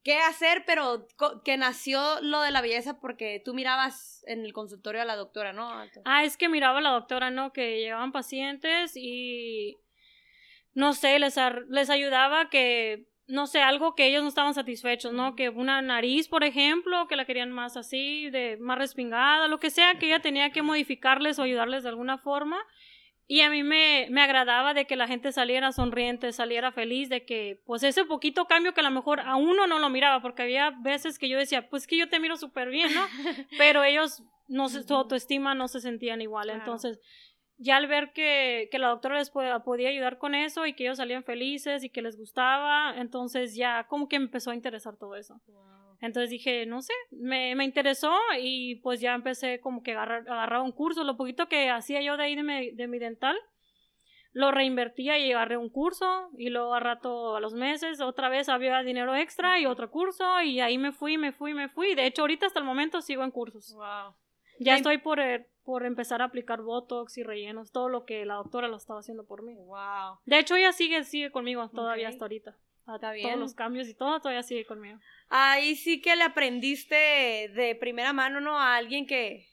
[0.04, 1.08] qué hacer, pero
[1.44, 5.54] que nació lo de la belleza porque tú mirabas en el consultorio a la doctora,
[5.54, 5.70] ¿no?
[6.06, 7.52] Ah, es que miraba a la doctora, ¿no?
[7.52, 9.78] Que llegaban pacientes y
[10.74, 11.36] no sé, les,
[11.70, 15.36] les ayudaba que, no sé, algo que ellos no estaban satisfechos, ¿no?
[15.36, 19.72] Que una nariz, por ejemplo, que la querían más así, de más respingada, lo que
[19.72, 22.60] sea, que ella tenía que modificarles o ayudarles de alguna forma.
[23.30, 27.26] Y a mí me, me, agradaba de que la gente saliera sonriente, saliera feliz, de
[27.26, 30.44] que pues ese poquito cambio que a lo mejor a uno no lo miraba, porque
[30.44, 33.02] había veces que yo decía, pues que yo te miro súper bien, ¿no?
[33.58, 36.50] Pero ellos, no se, su autoestima no se sentían igual.
[36.50, 37.02] Entonces,
[37.58, 40.98] ya al ver que, que la doctora les podía ayudar con eso y que ellos
[40.98, 45.42] salían felices y que les gustaba, entonces ya como que empezó a interesar todo eso.
[46.02, 50.62] Entonces dije, no sé, me, me, interesó y pues ya empecé como que agarrar, agarrar
[50.62, 51.04] un curso.
[51.04, 53.36] Lo poquito que hacía yo de ahí de mi, de mi dental,
[54.32, 58.50] lo reinvertía y agarré un curso y luego a rato a los meses otra vez
[58.50, 61.96] había dinero extra y otro curso y ahí me fui, me fui, me fui.
[61.96, 63.74] De hecho, ahorita hasta el momento sigo en cursos.
[63.74, 64.14] Wow.
[64.60, 68.36] Ya estoy por, eh, por empezar a aplicar Botox y rellenos, todo lo que la
[68.36, 69.56] doctora lo estaba haciendo por mí.
[69.56, 70.20] Wow.
[70.26, 72.56] De hecho, ella sigue, sigue conmigo todavía hasta ahorita.
[72.96, 73.28] Está bien.
[73.28, 75.00] Todos los cambios y todo todavía sigue conmigo.
[75.30, 78.58] Ahí sí que le aprendiste de primera mano, ¿no?
[78.58, 79.48] A alguien que,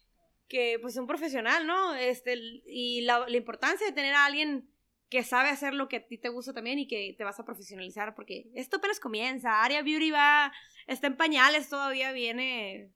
[0.48, 1.94] que pues, es un profesional, ¿no?
[1.94, 4.68] Este, y la, la importancia de tener a alguien
[5.10, 7.44] que sabe hacer lo que a ti te gusta también y que te vas a
[7.44, 9.62] profesionalizar, porque esto apenas comienza.
[9.62, 10.52] Aria Beauty va,
[10.86, 12.90] está en pañales, todavía viene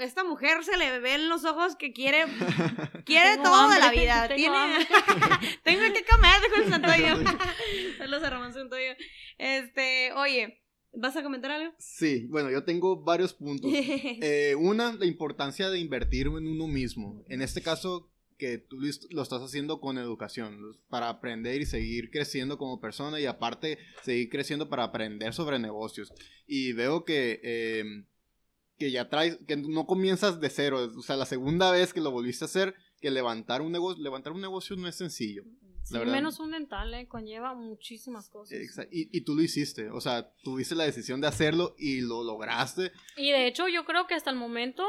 [0.00, 2.24] esta mujer se le ve en los ojos que quiere
[3.04, 4.28] quiere todo de la vida.
[4.28, 4.86] Tengo, Tiene...
[5.64, 7.30] tengo que comer, dijo el Santoyo.
[7.98, 8.92] Saludos a Ramón Santoyo.
[9.38, 11.74] Este, oye, ¿vas a comentar algo?
[11.78, 13.70] Sí, bueno, yo tengo varios puntos.
[13.72, 17.24] Eh, una, la importancia de invertir en uno mismo.
[17.28, 18.78] En este caso, que tú
[19.10, 24.30] lo estás haciendo con educación, para aprender y seguir creciendo como persona y aparte seguir
[24.30, 26.12] creciendo para aprender sobre negocios.
[26.46, 27.40] Y veo que...
[27.42, 27.84] Eh,
[28.80, 32.10] que ya traes, que no comienzas de cero, o sea, la segunda vez que lo
[32.10, 35.44] volviste a hacer, que levantar un negocio, levantar un negocio no es sencillo.
[35.92, 38.58] menos un dental, eh, conlleva muchísimas cosas.
[38.90, 42.90] Y, y, tú lo hiciste, o sea, tuviste la decisión de hacerlo y lo lograste.
[43.18, 44.82] Y de hecho yo creo que hasta el momento,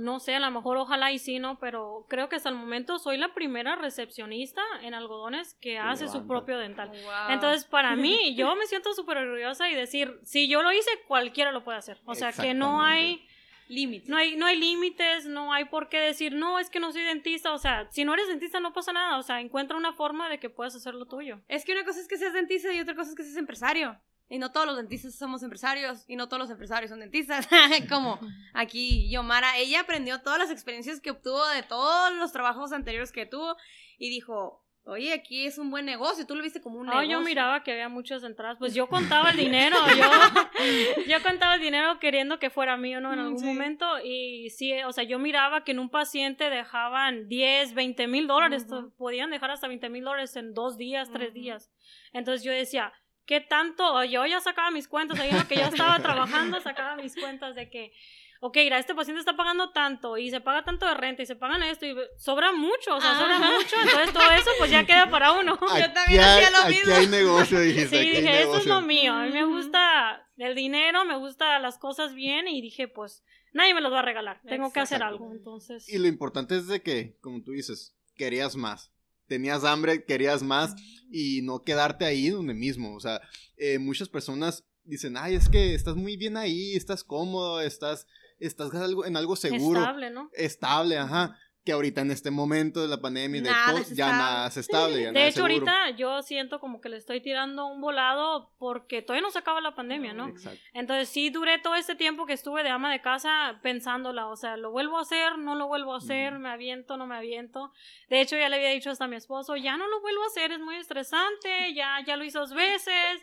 [0.00, 1.58] no sé, a lo mejor ojalá y sí, ¿no?
[1.58, 6.26] Pero creo que hasta el momento soy la primera recepcionista en algodones que hace su
[6.26, 6.92] propio dental.
[7.28, 11.52] Entonces, para mí, yo me siento súper orgullosa y decir, si yo lo hice, cualquiera
[11.52, 11.98] lo puede hacer.
[12.04, 13.26] O sea, que no hay
[13.68, 14.08] límites.
[14.08, 17.02] No hay, no hay límites, no hay por qué decir, no, es que no soy
[17.02, 17.52] dentista.
[17.52, 19.18] O sea, si no eres dentista no pasa nada.
[19.18, 21.40] O sea, encuentra una forma de que puedas hacer lo tuyo.
[21.48, 23.98] Es que una cosa es que seas dentista y otra cosa es que seas empresario.
[24.28, 27.48] Y no todos los dentistas somos empresarios y no todos los empresarios son dentistas.
[27.88, 28.18] Como
[28.54, 33.24] aquí Yomara, ella aprendió todas las experiencias que obtuvo de todos los trabajos anteriores que
[33.26, 33.56] tuvo
[33.98, 37.10] y dijo, oye, aquí es un buen negocio, tú lo viste como un Ah, negocio.
[37.10, 38.56] yo miraba que había muchas entradas.
[38.58, 39.76] Pues yo contaba el dinero.
[39.96, 40.10] Yo,
[41.08, 43.12] yo contaba el dinero queriendo que fuera mío, ¿no?
[43.12, 43.44] En algún sí.
[43.46, 43.86] momento.
[44.04, 48.66] Y sí, o sea, yo miraba que en un paciente dejaban 10, 20 mil dólares.
[48.68, 48.90] Ujú.
[48.96, 51.34] Podían dejar hasta 20 mil dólares en dos días, tres Ujú.
[51.38, 51.70] días.
[52.12, 52.92] Entonces yo decía,
[53.26, 54.02] ¿qué tanto?
[54.04, 55.18] Yo ya sacaba mis cuentas.
[55.20, 57.92] Ahí en lo que yo estaba trabajando, sacaba mis cuentas de que.
[58.40, 61.36] Ok, mira, este paciente está pagando tanto y se paga tanto de renta y se
[61.36, 63.50] pagan esto y sobra mucho, o sea, sobra Ajá.
[63.50, 65.54] mucho, entonces todo eso pues ya queda para uno.
[65.54, 66.94] Aquí también hay- hacía lo aquí mismo.
[66.94, 67.88] hay negocio, dijiste.
[67.88, 69.14] Sí, aquí hay dije, esto es lo mío.
[69.14, 73.72] A mí me gusta el dinero, me gusta las cosas bien y dije, pues nadie
[73.72, 74.38] me los va a regalar.
[74.46, 75.32] Tengo que hacer algo.
[75.32, 78.92] Entonces, Y lo importante es de que, como tú dices, querías más.
[79.26, 80.74] Tenías hambre, querías más
[81.10, 82.94] y no quedarte ahí donde mismo.
[82.94, 83.20] O sea,
[83.56, 88.06] eh, muchas personas dicen, ay, es que estás muy bien ahí, estás cómodo, estás,
[88.38, 88.70] estás
[89.06, 90.30] en algo seguro, estable, ¿no?
[90.32, 91.36] estable, ajá.
[91.66, 94.56] Que ahorita en este momento de la pandemia y de Nada todo, ya nada es
[94.56, 95.02] estable.
[95.02, 95.68] ya nada De es hecho, seguro.
[95.70, 99.60] ahorita yo siento como que le estoy tirando un volado porque todavía no se acaba
[99.60, 100.28] la pandemia, ¿no?
[100.28, 100.60] Exacto.
[100.74, 104.56] Entonces sí duré todo este tiempo que estuve de ama de casa pensándola, o sea,
[104.56, 105.38] ¿lo vuelvo a hacer?
[105.38, 106.34] ¿No lo vuelvo a hacer?
[106.34, 106.42] Ujú.
[106.42, 106.96] ¿Me aviento?
[106.96, 107.72] ¿No me aviento?
[108.08, 110.26] De hecho ya le había dicho hasta a mi esposo, ya no lo vuelvo a
[110.26, 113.22] hacer, es muy estresante, ya, ya lo hice dos veces,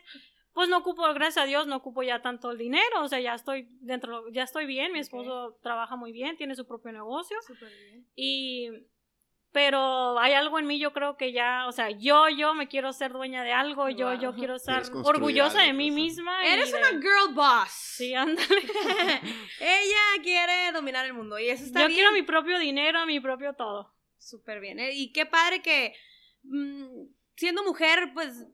[0.54, 3.34] pues no ocupo, gracias a Dios, no ocupo ya tanto el dinero, o sea, ya
[3.36, 7.38] estoy dentro, ya estoy bien, mi esposo trabaja muy bien, tiene su propio negocio
[8.16, 8.70] y...
[9.52, 12.92] Pero hay algo en mí, yo creo que ya, o sea, yo, yo me quiero
[12.92, 14.20] ser dueña de algo, yo, Wow.
[14.20, 16.44] yo quiero estar orgullosa de mí pues, misma.
[16.44, 17.70] y Eres de- una girl boss.
[17.70, 18.48] Sí, ándale.
[19.60, 21.98] Ella quiere dominar el mundo y eso está Yo bien.
[22.00, 23.94] quiero mi propio dinero, mi propio todo.
[24.18, 24.80] Súper bien.
[24.80, 24.90] ¿eh?
[24.96, 25.94] Y qué padre que
[26.44, 27.04] mm,
[27.36, 28.48] siendo mujer, pues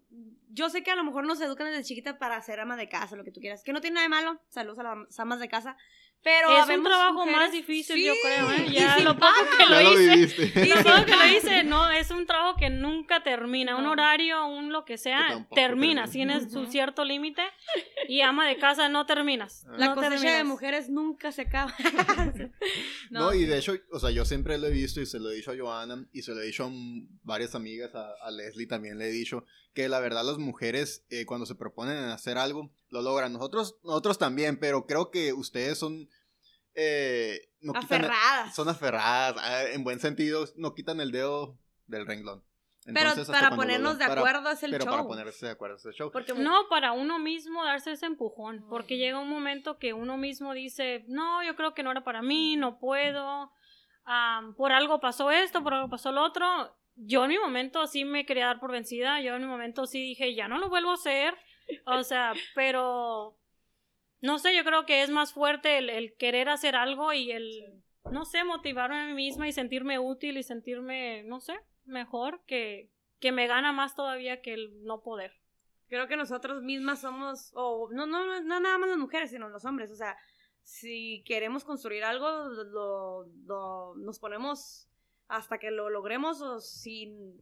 [0.49, 3.15] yo sé que a lo mejor nos educan desde chiquita para ser ama de casa,
[3.15, 3.63] lo que tú quieras.
[3.63, 4.41] Que no tiene nada de malo.
[4.49, 5.77] Saludos a las amas de casa.
[6.21, 8.51] Pero es un trabajo mujeres- más difícil, Sí, yo creo.
[8.51, 8.65] ¿eh?
[8.69, 10.15] y Ya lo poco que lo lo hice.
[10.15, 10.43] viviste.
[10.67, 13.77] Y todo que lo hice, no, es un trabajo que nunca termina.
[13.77, 13.91] Un No.
[13.91, 15.47] horario, un lo que sea, termina.
[15.55, 16.07] termina.
[16.09, 16.71] Tienes su Ujú.
[16.71, 17.41] cierto límite.
[18.09, 19.65] Y ama de casa no terminas.
[19.69, 19.75] Ah.
[19.77, 20.45] La no cosecha de terminas.
[20.45, 21.73] mujeres nunca se acaba.
[23.09, 25.35] No, y de hecho, o sea, yo siempre lo he visto y se lo he
[25.35, 26.69] dicho a Joana y se lo he dicho a
[27.23, 31.25] varias amigas, a, a Leslie también le he dicho, que la verdad las mujeres eh,
[31.25, 33.33] cuando se proponen en hacer algo, lo logran.
[33.33, 36.09] Nosotros, nosotros también, pero creo que ustedes son...
[36.75, 38.55] eh, no quitan- Aferradas.
[38.55, 42.43] son aferradas, ah, en buen sentido, no quitan el dedo del renglón.
[42.85, 44.91] Pero Entonces, para lo ponernos de para- acuerdo es el pero show.
[44.93, 46.09] para ponerse de acuerdo es el show.
[46.11, 50.53] Porque No, para uno mismo darse ese empujón, porque llega un momento que uno mismo
[50.53, 53.51] dice, no, yo creo que no era para mí, no puedo,
[54.57, 56.75] por algo pasó esto, por algo pasó lo otro.
[56.95, 59.99] Yo en mi momento sí me quería dar por vencida, yo en mi momento sí
[60.01, 61.35] dije, ya no lo vuelvo a hacer,
[61.85, 63.37] o sea, pero
[64.21, 67.83] no sé, yo creo que es más fuerte el, el querer hacer algo y el,
[68.11, 72.91] no sé, motivarme a mí misma y sentirme útil y sentirme, no sé, mejor que,
[73.19, 75.33] que me gana más todavía que el no poder.
[75.87, 79.49] creo que nosotros mismas somos, o no, no, no, no nada más las mujeres, sino
[79.49, 80.17] los hombres, o sea,
[80.63, 84.87] si queremos construir algo, lo, lo- nos ponemos
[85.27, 87.41] hasta que lo logremos o sin...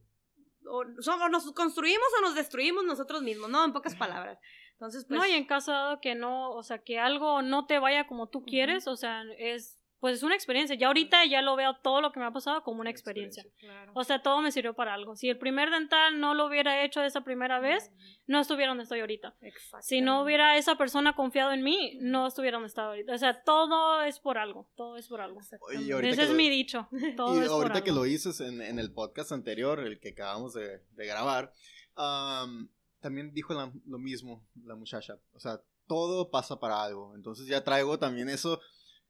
[0.69, 3.63] O, nos construimos o nos destruimos nosotros mismos, ¿no?
[3.63, 4.39] En pocas palabras.
[4.73, 5.19] Entonces, pues...
[5.19, 8.27] no, y en caso dado que no, o sea, que algo no te vaya como
[8.27, 10.75] tú quieres, o sea, es, pues es una experiencia.
[10.75, 13.43] Ya ahorita ya lo veo todo lo que me ha pasado como una experiencia.
[13.59, 13.91] Claro.
[13.95, 15.15] O sea, todo me sirvió para algo.
[15.15, 17.91] Si el primer dental no lo hubiera hecho esa primera vez,
[18.27, 19.35] no estuviera donde estoy ahorita.
[19.81, 23.13] Si no hubiera esa persona confiado en mí, no estuviera donde estaba ahorita.
[23.13, 25.39] O sea, todo es por algo, todo es por algo.
[25.73, 26.87] Y Ese es lo- mi dicho.
[27.17, 28.03] Todo y es por ahorita que algo.
[28.03, 31.51] lo dices en, en el podcast anterior, el que acabamos de, de grabar,
[31.95, 35.17] am, también dijo la- lo mismo la muchacha.
[35.33, 37.15] O sea, todo pasa para algo.
[37.15, 38.59] Entonces ya traigo también eso.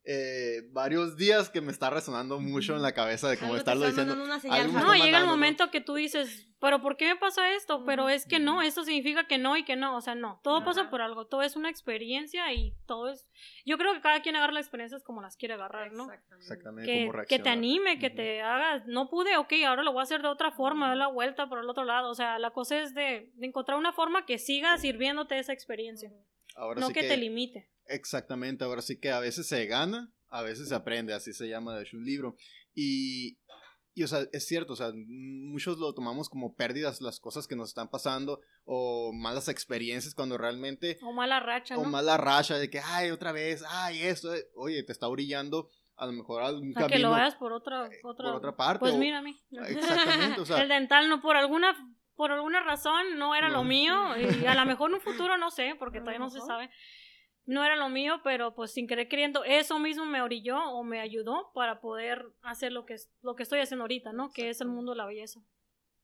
[0.09, 4.15] Eh, varios días que me está resonando mucho en la cabeza de cómo estarlo diciendo.
[4.15, 7.83] No, llega el momento que tú dices, pero ¿por qué me pasa esto?
[7.85, 10.63] Pero es que no, esto significa que no y que no, o sea, no, todo
[10.63, 13.27] pasa por algo, todo es una experiencia y todo es,
[13.65, 16.09] yo creo que cada quien agarra las experiencias como las quiere agarrar, ¿no?
[16.37, 16.89] Exactamente.
[16.89, 20.03] Que, cómo que te anime, que te haga, no pude, ok, ahora lo voy a
[20.03, 22.81] hacer de otra forma, dar la vuelta por el otro lado, o sea, la cosa
[22.81, 26.13] es de, de encontrar una forma que siga sirviéndote esa experiencia,
[26.55, 27.69] Ahora no sí que, te limite.
[27.89, 31.75] Exactamente, ahora sí que a veces se gana, a veces se aprende, así se llama
[31.75, 32.35] de hecho un libro.
[32.73, 33.37] Y,
[33.93, 37.55] y, o sea, es cierto, o sea, muchos lo tomamos como pérdidas las cosas que
[37.55, 41.89] nos están pasando o malas experiencias cuando realmente, O mala racha, o ¿no?
[41.89, 46.05] mala racha de que, ay, otra vez, ay, esto, eh", oye, te está orillando a
[46.05, 48.55] lo mejor a un O sea, que lo camino veas por otra, otra, por otra
[48.55, 48.79] parte.
[48.81, 49.35] Pues o- mira a mí.
[49.51, 51.75] Exactamente, o sea, el dental no por alguna
[52.15, 53.57] por alguna razón no era No.
[53.57, 56.31] lo mío y a lo mejor en un futuro no sé porque A todavía no
[56.31, 56.69] se sabe
[57.47, 60.99] no era lo mío pero pues sin querer queriendo eso mismo me orilló o me
[60.99, 64.61] ayudó para poder hacer lo que es- lo que estoy haciendo ahorita no que es
[64.61, 65.41] el mundo de la belleza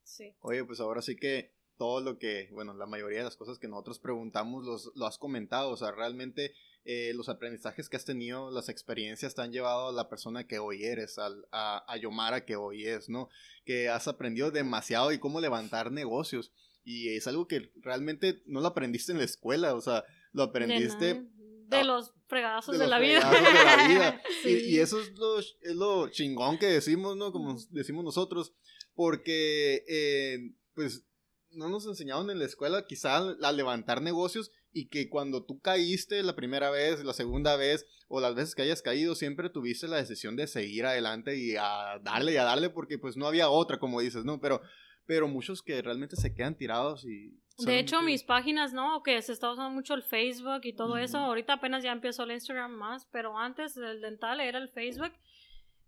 [0.05, 0.35] Sí.
[0.41, 3.69] Oye, pues ahora sí que todo lo que, bueno, la mayoría de las cosas que
[3.69, 6.53] nosotros preguntamos los, lo has comentado, o sea, realmente
[6.83, 10.59] eh, los aprendizajes que has tenido, las experiencias te han llevado a la persona que
[10.59, 13.29] hoy eres, al, a, a Yomara que hoy es, ¿no?
[13.65, 16.51] Que has aprendido demasiado y cómo levantar negocios.
[16.83, 20.03] Y es algo que realmente no lo aprendiste en la escuela, o sea,
[20.33, 21.23] lo aprendiste...
[21.67, 23.19] De, de ah, los fregadazos de, los la vida.
[23.29, 24.21] de la vida.
[24.41, 24.49] Sí.
[24.67, 27.31] y, y eso es lo, es lo chingón que decimos, ¿no?
[27.31, 28.53] Como decimos nosotros,
[28.95, 31.05] porque, eh, pues,
[31.51, 36.23] no nos enseñaron en la escuela quizá a levantar negocios y que cuando tú caíste
[36.23, 39.97] la primera vez, la segunda vez o las veces que hayas caído, siempre tuviste la
[39.97, 43.79] decisión de seguir adelante y a darle y a darle porque pues no había otra,
[43.79, 44.39] como dices, ¿no?
[44.41, 44.61] Pero,
[45.05, 47.39] pero muchos que realmente se quedan tirados y...
[47.57, 49.03] De hecho, mis páginas, ¿no?
[49.03, 51.17] Que se está usando mucho el Facebook y todo eso.
[51.19, 55.11] Ahorita apenas ya empiezo el Instagram más, pero antes del dental era el Facebook.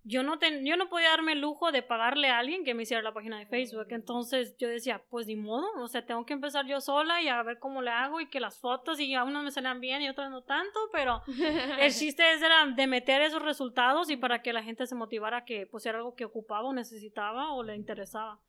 [0.08, 2.84] Yo no, ten- yo no podía darme el lujo de pagarle a alguien que me
[2.84, 3.88] hiciera la página de Facebook.
[3.90, 7.42] Entonces yo decía, pues ni modo, o sea, tengo que empezar yo sola y a
[7.42, 10.10] ver cómo le hago y que las fotos y a unas me salían bien y
[10.10, 11.24] otras no tanto, pero
[11.80, 15.38] el chiste es era de meter esos resultados y para que la gente se motivara
[15.38, 18.40] a que pues era algo que ocupaba o necesitaba o le interesaba.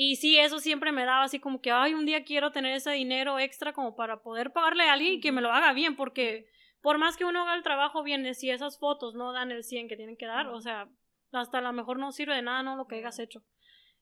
[0.00, 2.92] Y sí, eso siempre me daba así como que, ay, un día quiero tener ese
[2.92, 6.46] dinero extra como para poder pagarle a alguien y que me lo haga bien, porque
[6.80, 9.88] por más que uno haga el trabajo bien, si esas fotos no dan el 100
[9.88, 10.88] que tienen que dar, o sea,
[11.32, 12.76] hasta a lo mejor no sirve de nada, ¿no?
[12.76, 13.42] Lo que hayas hecho.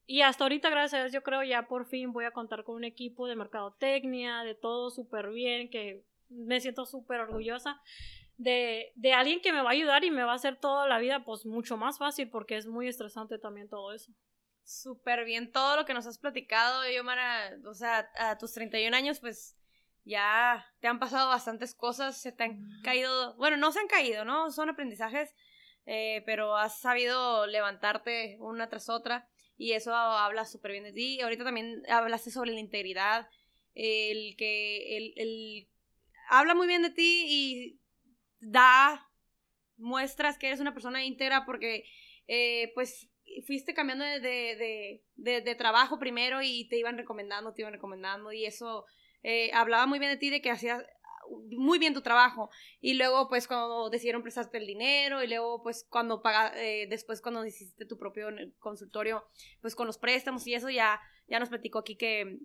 [0.04, 2.74] Y hasta ahorita, gracias a Dios, yo creo ya por fin voy a contar con
[2.74, 7.80] un equipo de mercadotecnia, de todo súper bien, que me siento súper orgullosa
[8.36, 10.98] de, de alguien que me va a ayudar y me va a hacer toda la
[10.98, 14.12] vida pues mucho más fácil porque es muy estresante también todo eso.
[14.66, 17.56] Súper bien todo lo que nos has platicado, Yomara.
[17.66, 19.56] O sea, a tus 31 años, pues
[20.04, 24.24] ya te han pasado bastantes cosas, se te han caído, bueno, no se han caído,
[24.24, 24.50] ¿no?
[24.50, 25.32] Son aprendizajes,
[25.86, 31.20] eh, pero has sabido levantarte una tras otra y eso habla súper bien de ti.
[31.20, 33.28] Ahorita también hablaste sobre la integridad,
[33.74, 35.68] el que, el, el,
[36.28, 37.80] habla muy bien de ti y
[38.40, 39.08] da
[39.76, 41.84] muestras que eres una persona íntegra porque,
[42.26, 43.08] eh, pues,
[43.42, 48.32] fuiste cambiando de, de, de, de, trabajo primero y te iban recomendando, te iban recomendando
[48.32, 48.86] y eso
[49.22, 50.82] eh, hablaba muy bien de ti, de que hacías
[51.50, 52.50] muy bien tu trabajo.
[52.80, 57.20] Y luego pues cuando decidieron prestarte el dinero y luego pues cuando paga, eh, después
[57.20, 59.24] cuando hiciste tu propio consultorio
[59.60, 62.38] pues con los préstamos y eso ya, ya nos platicó aquí que,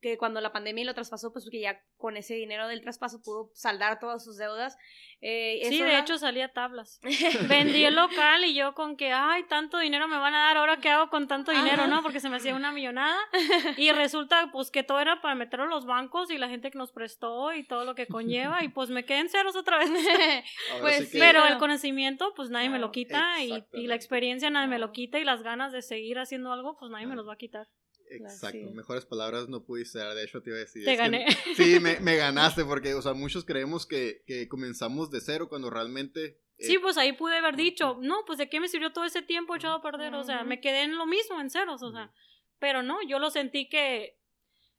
[0.00, 3.50] que cuando la pandemia lo traspasó pues que ya con ese dinero del traspaso pudo
[3.54, 4.76] saldar todas sus deudas
[5.20, 7.00] eh, Sí, eso de da- hecho salía tablas.
[7.48, 10.76] Vendí el local y yo con que, ay, tanto dinero me van a dar, ahora
[10.76, 11.86] qué hago con tanto dinero, Ajá.
[11.88, 12.02] ¿no?
[12.04, 13.18] Porque se me hacía una millonada.
[13.76, 16.78] Y resulta, pues, que todo era para meterlo a los bancos y la gente que
[16.78, 18.62] nos prestó y todo lo que conlleva.
[18.62, 19.90] Y pues me quedé en ceros otra vez.
[20.80, 23.42] Pues sí sí, que- Pero el conocimiento, pues nadie me lo quita.
[23.42, 25.18] Y, y la experiencia nadie me lo quita.
[25.18, 27.66] Y las ganas de seguir haciendo algo, pues nadie me los va a quitar.
[28.10, 28.74] Exacto, Sí.
[28.74, 30.84] mejores palabras no pudiste dar, de hecho te iba a decir.
[30.84, 31.26] Te que- gané.
[31.56, 35.70] sí, me, me ganaste porque, o sea, muchos creemos que, que comenzamos de cero cuando
[35.70, 36.24] realmente...
[36.58, 39.22] eh, Sí, pues ahí pude haber dicho, no, pues de qué me sirvió todo ese
[39.22, 42.12] tiempo echado a perder, o sea, me quedé en lo mismo, en ceros, o sea,
[42.58, 44.16] pero no, yo lo sentí que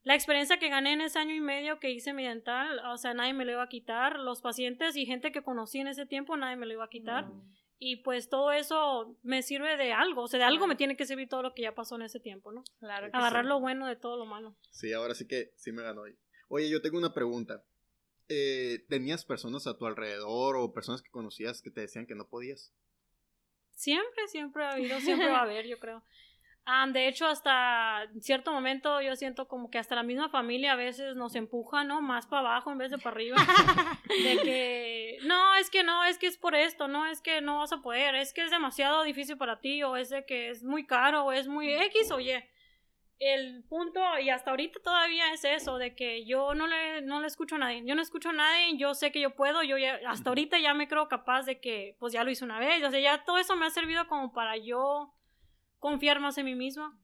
[0.02, 3.12] la experiencia que gané en ese año y medio que hice mi dental, o sea,
[3.12, 6.36] nadie me lo iba a quitar, los pacientes y gente que conocí en ese tiempo,
[6.38, 7.28] nadie me lo iba a quitar,
[7.82, 11.06] y pues todo eso me sirve de algo, o sea, de algo me tiene que
[11.06, 12.62] servir todo lo que ya pasó en ese tiempo, ¿no?
[12.78, 13.48] Claro que Agarrar sí.
[13.48, 14.54] lo bueno de todo lo malo.
[14.70, 16.02] Sí, ahora sí que sí me ganó.
[16.48, 17.64] Oye, yo tengo una pregunta.
[18.28, 22.28] Eh, ¿Tenías personas a tu alrededor o personas que conocías que te decían que no
[22.28, 22.70] podías?
[23.70, 26.04] Siempre, siempre ha habido, siempre va a haber, yo creo.
[26.66, 30.76] Ah, de hecho, hasta cierto momento yo siento como que hasta la misma familia a
[30.76, 32.00] veces nos empuja, ¿no?
[32.00, 33.36] Más para abajo en vez de para arriba.
[34.08, 37.58] De que, no, es que no, es que es por esto, no, es que no
[37.58, 40.64] vas a poder, es que es demasiado difícil para ti, o es de que es
[40.64, 42.32] muy caro, o es muy X o Y.
[43.20, 47.26] El punto, y hasta ahorita todavía es eso, de que yo no le, no le
[47.26, 50.00] escucho a nadie, yo no escucho a nadie, yo sé que yo puedo, yo ya,
[50.08, 52.90] hasta ahorita ya me creo capaz de que, pues ya lo hice una vez, o
[52.90, 55.12] sea, ya todo eso me ha servido como para yo
[55.80, 56.96] confiar más en mí misma.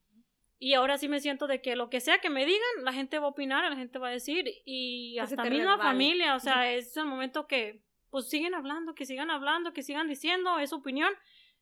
[0.59, 3.19] Y ahora sí me siento de que lo que sea que me digan, la gente
[3.19, 6.35] va a opinar, la gente va a decir, y Que se hasta te misma familia,
[6.35, 10.59] o sea, es el momento que, pues siguen hablando, que sigan hablando, que sigan diciendo,
[10.59, 11.13] es su opinión.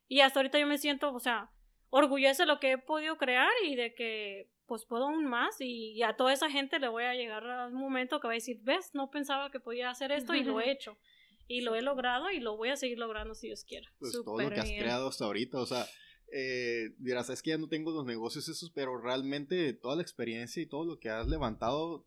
[0.07, 1.51] Y hasta ahorita yo me siento, o sea,
[1.91, 5.61] orgullosa de lo que he podido crear y de que, pues puedo aún más.
[5.61, 8.35] Y, y a toda esa gente le voy a llegar a un momento que va
[8.35, 10.97] a decir, ves, no pensaba que podía hacer esto y lo he hecho.
[11.49, 13.93] Y lo he logrado y lo voy a seguir logrando si Dios quiera.
[13.99, 14.81] Pues todo lo que has bien.
[14.81, 15.85] creado hasta ahorita, o sea,
[16.37, 20.61] eh, dirás, es que ya no tengo los negocios esos, pero realmente toda la experiencia
[20.61, 22.05] y todo lo que has levantado,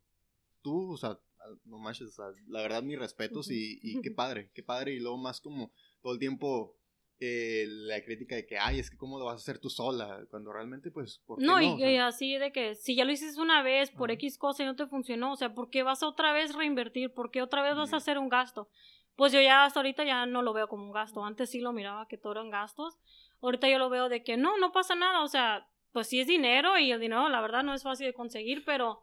[0.61, 1.17] tú, o sea,
[1.63, 4.99] no manches, o sea, la verdad mis respetos y, y qué padre, qué padre, y
[4.99, 5.71] luego más como
[6.01, 6.75] todo el tiempo
[7.19, 10.25] eh, la crítica de que, ay, es que cómo lo vas a hacer tú sola,
[10.29, 11.61] cuando realmente, pues, ¿por qué No, no?
[11.61, 14.11] y, O sea, y así de que si ya lo hiciste una vez por.
[14.11, 17.13] X cosa y no te funcionó, o sea, ¿por qué vas a otra vez reinvertir?
[17.13, 18.69] ¿Por qué otra vez vas a hacer un gasto?
[19.15, 21.25] Pues yo ya hasta ahorita ya no lo veo como un gasto.
[21.25, 22.99] Antes sí lo miraba que todo eran gastos.
[23.41, 25.21] Ahorita yo lo veo de que no, no pasa nada.
[25.23, 28.13] O sea, pues sí es dinero y el dinero la verdad no es fácil de
[28.13, 29.01] conseguir, pero,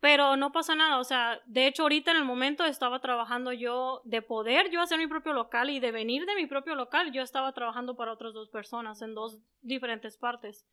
[0.00, 0.98] pero no pasa nada.
[0.98, 4.98] O sea, de hecho ahorita en el momento estaba trabajando yo de poder yo hacer
[4.98, 7.12] mi propio local y de venir de mi propio local.
[7.12, 10.66] Yo estaba trabajando para otras dos personas en dos diferentes partes.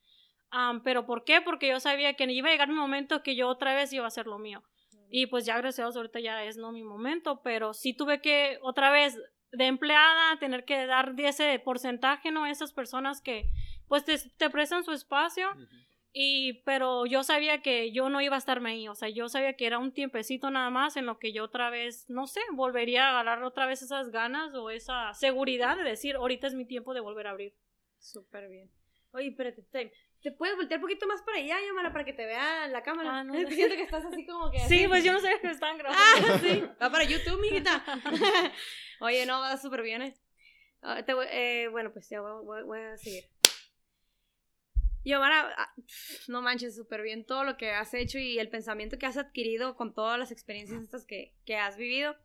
[0.52, 1.42] Am, pero ¿por qué?
[1.42, 4.08] Porque yo sabía que iba a llegar mi momento que yo otra vez iba a
[4.08, 4.64] hacer lo mío.
[5.12, 8.22] Y pues ya gracias a Dios ahorita ya es no mi momento, pero sí tuve
[8.22, 9.18] que otra vez
[9.52, 12.44] de empleada tener que dar ese porcentaje, ¿no?
[12.44, 13.50] A esas personas que
[13.88, 15.50] pues te, te prestan su espacio
[16.12, 19.54] y pero yo sabía que yo no iba a estarme ahí, o sea, yo sabía
[19.54, 23.08] que era un tiempecito nada más en lo que yo otra vez, no sé, volvería
[23.08, 26.94] a agarrar otra vez esas ganas o esa seguridad de decir, ahorita es mi tiempo
[26.94, 27.54] de volver a abrir.
[28.00, 28.72] Súper bien.
[29.12, 29.62] Oye, espérate,
[30.22, 32.84] te, ¿te puedes voltear un poquito más para allá, Yamara, para que te vea la
[32.84, 33.20] cámara?
[33.20, 34.60] Ah, no, Siento que estás así como que...
[34.60, 34.88] Sí, así.
[34.88, 36.02] pues yo no sabía que me estaban grabando.
[36.28, 36.64] Ah, sí.
[36.82, 37.84] Va para YouTube, mijita.
[39.02, 40.16] Oye, no, va súper bien, ¿eh?
[40.82, 43.24] Ah, te voy- eh, bueno, pues ya voy, voy- voy a seguir.
[45.06, 45.74] Yomara, ah,
[46.28, 49.76] no manches, súper bien todo lo que has hecho y el pensamiento que has adquirido
[49.76, 52.16] con todas las experiencias estas que, que has vivido.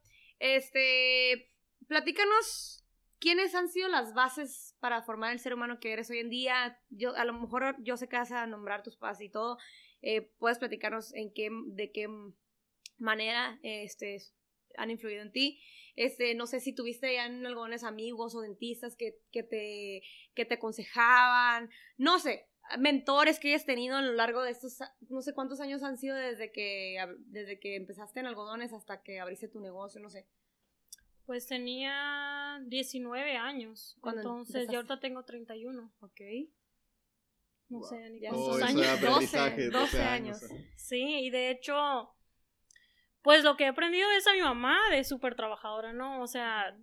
[0.40, 1.50] Este,
[1.86, 2.83] platícanos,
[3.24, 6.78] ¿quiénes han sido las bases para formar el ser humano que eres hoy en día?
[6.90, 9.56] Yo, a lo mejor yo sé que vas a nombrar tus padres y todo.
[10.02, 12.06] Eh, ¿Puedes platicarnos en qué, de qué
[12.98, 14.18] manera este,
[14.76, 15.58] han influido en ti.
[15.96, 20.02] Este, no sé si tuviste ya en algunos amigos o dentistas que, que, te,
[20.34, 25.22] que te aconsejaban, no sé, mentores que hayas tenido a lo largo de estos, no
[25.22, 29.48] sé cuántos años han sido desde que, desde que empezaste en algodones hasta que abriste
[29.48, 30.26] tu negocio, no sé.
[31.26, 33.96] Pues tenía 19 años.
[34.00, 35.92] Cuando Entonces, yo ahorita tengo 31.
[36.00, 36.20] Ok.
[37.70, 37.88] No Wow.
[37.88, 38.80] sé ni cuántos eso años.
[38.80, 40.42] de aprendizaje, 12, 12 años.
[40.42, 40.54] ajá.
[40.76, 42.14] Sí, y de hecho,
[43.22, 46.20] pues lo que he aprendido es a mi mamá de súper trabajadora, ¿no?
[46.20, 46.76] O sea,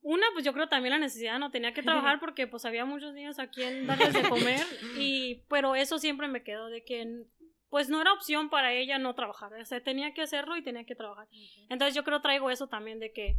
[0.00, 3.12] una, pues yo creo también la necesidad, no tenía que trabajar porque pues había muchos
[3.12, 4.64] niños a quien darles de comer,
[4.98, 7.24] y, pero eso siempre me quedó de que
[7.68, 10.84] pues no era opción para ella no trabajar, o sea, tenía que hacerlo y tenía
[10.84, 11.28] que trabajar.
[11.68, 13.36] Entonces yo creo traigo eso también de que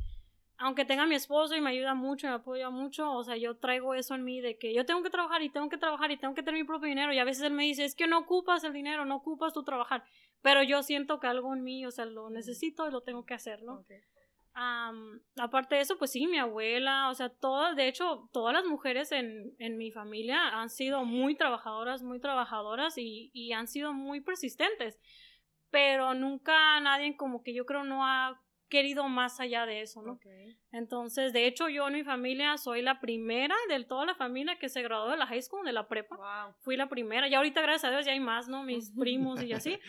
[0.62, 3.56] aunque tenga a mi esposo y me ayuda mucho, me apoya mucho, o sea, yo
[3.56, 6.18] traigo eso en mí de que yo tengo que trabajar y tengo que trabajar y
[6.18, 7.14] tengo que tener mi propio dinero.
[7.14, 9.64] Y a veces él me dice, es que no ocupas el dinero, no ocupas tu
[9.64, 10.04] trabajar,
[10.42, 13.36] pero yo siento que algo en mí, o sea, lo necesito y lo tengo que
[13.36, 13.86] hacer, ¿no?
[15.38, 19.14] Aparte de eso, pues sí, mi abuela, o sea, todas, de hecho, todas las mujeres
[19.14, 24.20] en, en mi familia han sido muy trabajadoras, muy trabajadoras y, y han sido muy
[24.20, 25.00] persistentes,
[25.72, 30.14] pero nunca nadie como que yo creo no ha querido más allá de eso, ¿no?
[30.14, 30.26] Ok.
[30.72, 34.70] Entonces, de hecho, yo en mi familia soy la primera de toda la familia que
[34.70, 36.16] se graduó de la high school, de la prepa.
[36.16, 36.56] Wow.
[36.60, 37.28] Fui la primera.
[37.28, 38.64] Y ahorita, gracias a Dios, ya hay más, ¿no?
[38.64, 39.80] Mis primos y así.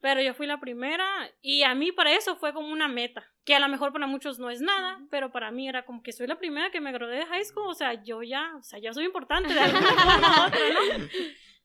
[0.00, 3.56] Pero yo fui la primera y a mí para eso fue como una meta, que
[3.56, 6.28] a lo mejor para muchos no es nada, pero para mí era como que soy
[6.28, 8.92] la primera que me gradué de high school, o sea, yo ya, o sea, ya
[8.92, 11.08] soy importante de alguna forma u otra, ¿no?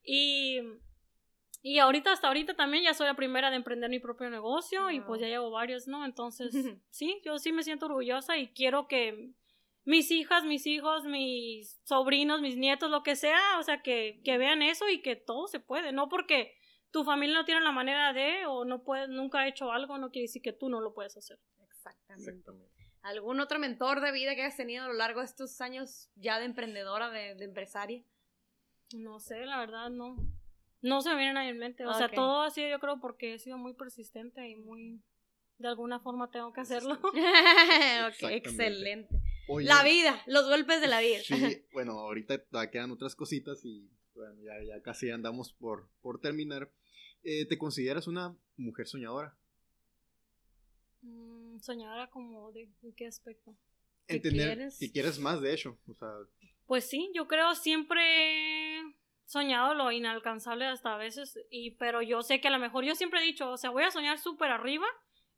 [0.03, 0.61] Y,
[1.65, 4.99] y ahorita, hasta ahorita también ya soy la primera de emprender mi propio negocio y
[4.99, 6.03] pues ya llevo varios, ¿no?
[6.03, 6.51] Entonces,
[6.89, 9.31] sí, yo sí me siento orgullosa y quiero que
[9.85, 14.37] mis hijas, mis hijos, mis sobrinos, mis nietos, lo que sea, o sea, que, que
[14.37, 16.53] vean eso y que todo se puede, no porque
[16.91, 20.11] tu familia no tiene la manera de o no puede, nunca ha hecho algo, no
[20.11, 21.39] quiere decir que tú no lo puedes hacer.
[21.61, 22.29] Exactamente.
[22.29, 22.91] Exactamente.
[23.03, 26.39] ¿Algún otro mentor de vida que hayas tenido a lo largo de estos años ya
[26.39, 28.03] de emprendedora, de, de empresaria?
[28.93, 30.17] No sé, la verdad, no.
[30.83, 31.85] No se me viene nadie en mente.
[31.85, 35.01] O sea, todo ha sido, yo creo, porque he sido muy persistente y muy.
[35.57, 36.99] De alguna forma tengo que hacerlo.
[38.29, 39.21] excelente.
[39.47, 41.19] Oye, La vida, los golpes de la vida.
[41.23, 46.19] Sí, bueno, ahorita todavía quedan otras cositas y bueno, ya, ya casi andamos por, por
[46.19, 46.69] terminar.
[47.23, 49.37] Eh, ¿Te consideras una mujer soñadora?
[51.01, 53.55] Mm, soñadora como de ¿en qué aspecto.
[54.07, 54.79] ¿Qué Entender quieres?
[54.79, 55.77] que quieres más, de hecho.
[55.87, 56.09] O sea,
[56.65, 58.01] Pues sí, yo creo siempre
[59.33, 62.95] soñado lo inalcanzable hasta a veces, y, pero yo sé que a lo mejor yo
[62.95, 64.85] siempre he dicho, o sea, voy a soñar súper arriba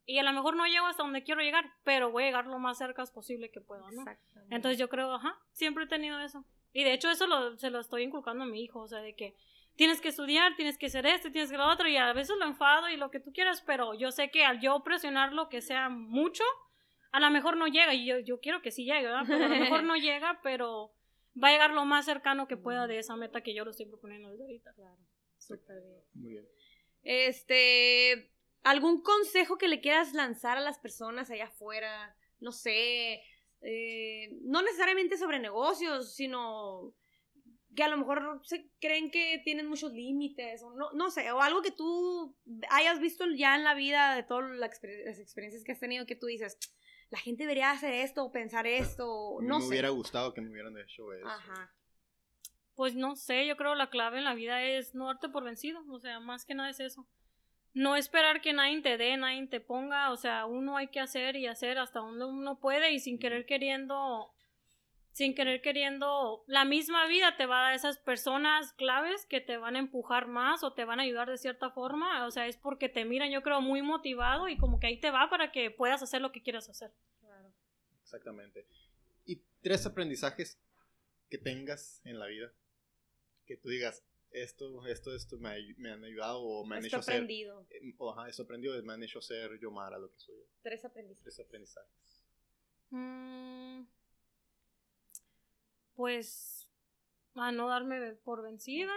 [0.05, 2.59] y a lo mejor no llego hasta donde quiero llegar, pero voy a llegar lo
[2.59, 4.05] más cerca posible que pueda, ¿no?
[4.51, 6.45] Entonces yo creo, ajá, siempre he tenido eso.
[6.73, 9.15] Y de hecho eso lo, se lo estoy inculcando a mi hijo, o sea, de
[9.15, 9.33] que
[9.75, 12.45] tienes que estudiar, tienes que hacer esto, tienes que lo otro, y a veces lo
[12.45, 15.89] enfado y lo que tú quieras, pero yo sé que al yo presionarlo que sea
[15.89, 16.43] mucho,
[17.11, 19.23] a lo mejor no llega, y yo, yo quiero que sí llegue, ¿verdad?
[19.25, 20.91] Pero a lo mejor no llega, pero
[21.41, 23.85] va a llegar lo más cercano que pueda de esa meta que yo lo estoy
[23.85, 24.73] proponiendo desde ahorita.
[24.73, 24.97] Claro,
[25.37, 26.01] súper bien.
[26.13, 26.47] muy bien.
[27.03, 28.31] Este,
[28.63, 32.15] ¿algún consejo que le quieras lanzar a las personas allá afuera?
[32.39, 33.21] No sé,
[33.61, 36.93] eh, no necesariamente sobre negocios, sino
[37.75, 41.41] que a lo mejor se creen que tienen muchos límites, o no, no sé, o
[41.41, 42.35] algo que tú
[42.69, 44.71] hayas visto ya en la vida de todas las
[45.19, 46.57] experiencias que has tenido que tú dices,
[47.09, 50.77] la gente debería hacer esto o pensar esto, no me hubiera gustado que me hubieran
[50.77, 51.27] hecho eso.
[51.27, 51.71] Ajá.
[52.75, 55.81] Pues no sé, yo creo la clave en la vida es no darte por vencido,
[55.89, 57.07] o sea, más que nada es eso.
[57.73, 61.35] No esperar que nadie te dé, nadie te ponga, o sea, uno hay que hacer
[61.35, 64.33] y hacer hasta donde uno puede y sin querer queriendo
[65.15, 69.55] sin querer queriendo, la misma vida te va a dar esas personas claves que te
[69.55, 72.57] van a empujar más o te van a ayudar de cierta forma, o sea, es
[72.57, 75.71] porque te miran, yo creo, muy motivado y como que ahí te va para que
[75.71, 76.91] puedas hacer lo que quieras hacer.
[77.21, 77.49] Claro.
[78.01, 78.67] Exactamente.
[79.23, 80.59] ¿Y tres aprendizajes
[81.29, 82.51] que tengas en la vida?
[83.45, 85.49] Que tú digas, esto, esto, esto me,
[85.91, 87.65] han ayudado o me han hecho aprendido.
[87.69, 87.77] ser...
[87.81, 90.45] Eh, ajá, esto aprendido, me han hecho ser yo Mara, lo que soy yo.
[90.61, 91.23] Tres aprendizajes.
[91.23, 92.25] Tres aprendizajes.
[92.89, 93.85] Mmm
[95.95, 96.67] pues
[97.35, 98.91] a no darme por vencida,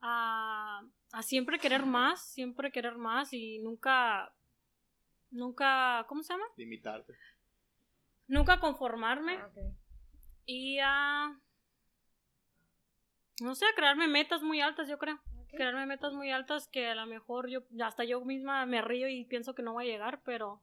[0.00, 0.82] a,
[1.12, 4.32] a, siempre querer más, siempre querer más y nunca,
[5.30, 6.46] nunca, ¿cómo se llama?
[6.56, 7.14] Limitarte.
[8.26, 9.50] Nunca conformarme ah,
[10.46, 11.38] y a,
[13.40, 15.20] no sé, a crearme metas muy altas, yo creo.
[15.48, 19.24] Crearme metas muy altas que a lo mejor yo, hasta yo misma me río y
[19.24, 20.60] pienso que no va a llegar, pero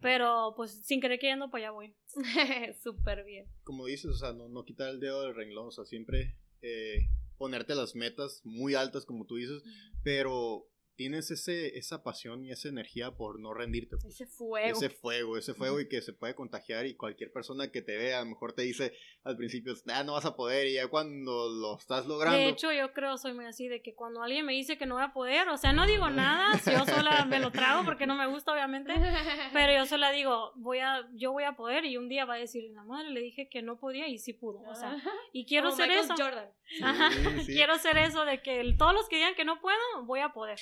[0.00, 1.94] pero pues sin querer queriendo, pues ya voy.
[2.82, 3.46] Súper bien.
[3.64, 7.08] Como dices, o sea, no, no quitar el dedo del renglón, o sea, siempre eh,
[7.38, 9.62] ponerte las metas muy altas, como tú dices,
[10.02, 13.96] pero tienes ese, esa pasión y esa energía por no rendirte.
[13.96, 14.14] Pues.
[14.14, 14.76] Ese fuego.
[14.76, 18.18] Ese fuego, ese fuego y que se puede contagiar y cualquier persona que te vea
[18.18, 18.92] a lo mejor te dice
[19.24, 22.38] al principio, ah, no vas a poder y ya cuando lo estás logrando.
[22.38, 24.94] De hecho, yo creo, soy muy así, de que cuando alguien me dice que no
[24.94, 28.06] voy a poder, o sea, no digo nada, si yo sola me lo trago porque
[28.06, 28.92] no me gusta, obviamente,
[29.52, 32.38] pero yo sola digo, voy a, yo voy a poder y un día va a
[32.38, 34.96] decir, la madre le dije que no podía y sí pudo, o sea,
[35.32, 36.14] y quiero ser eso.
[36.16, 36.48] Jordan.
[37.46, 40.58] quiero ser eso de que todos los que digan que no puedo, voy a poder.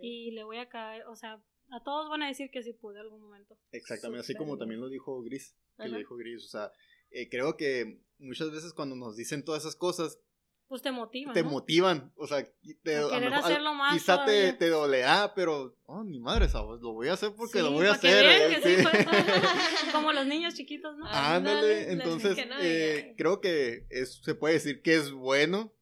[0.00, 3.00] Y le voy a caer, o sea, a todos van a decir que sí pude
[3.00, 3.58] algún momento.
[3.72, 6.72] Exactamente, así como también lo dijo Gris, que lo dijo Gris, o sea,
[7.10, 10.20] eh, creo que muchas veces cuando nos dicen todas esas cosas,
[10.68, 11.32] pues te motivan.
[11.32, 12.44] Te motivan, o sea,
[12.82, 13.94] te, a querer hacerlo más.
[13.94, 16.80] Quizá te, te dolerá, pero, oh, ni madre, ¿sabes?
[16.80, 18.24] Lo voy a hacer porque lo voy a hacer.
[18.24, 19.06] Eh, sí, pues.
[19.92, 21.06] Como los niños chiquitos, ¿no?
[21.06, 25.72] Ándale, entonces, eh, creo que es, se puede decir que es bueno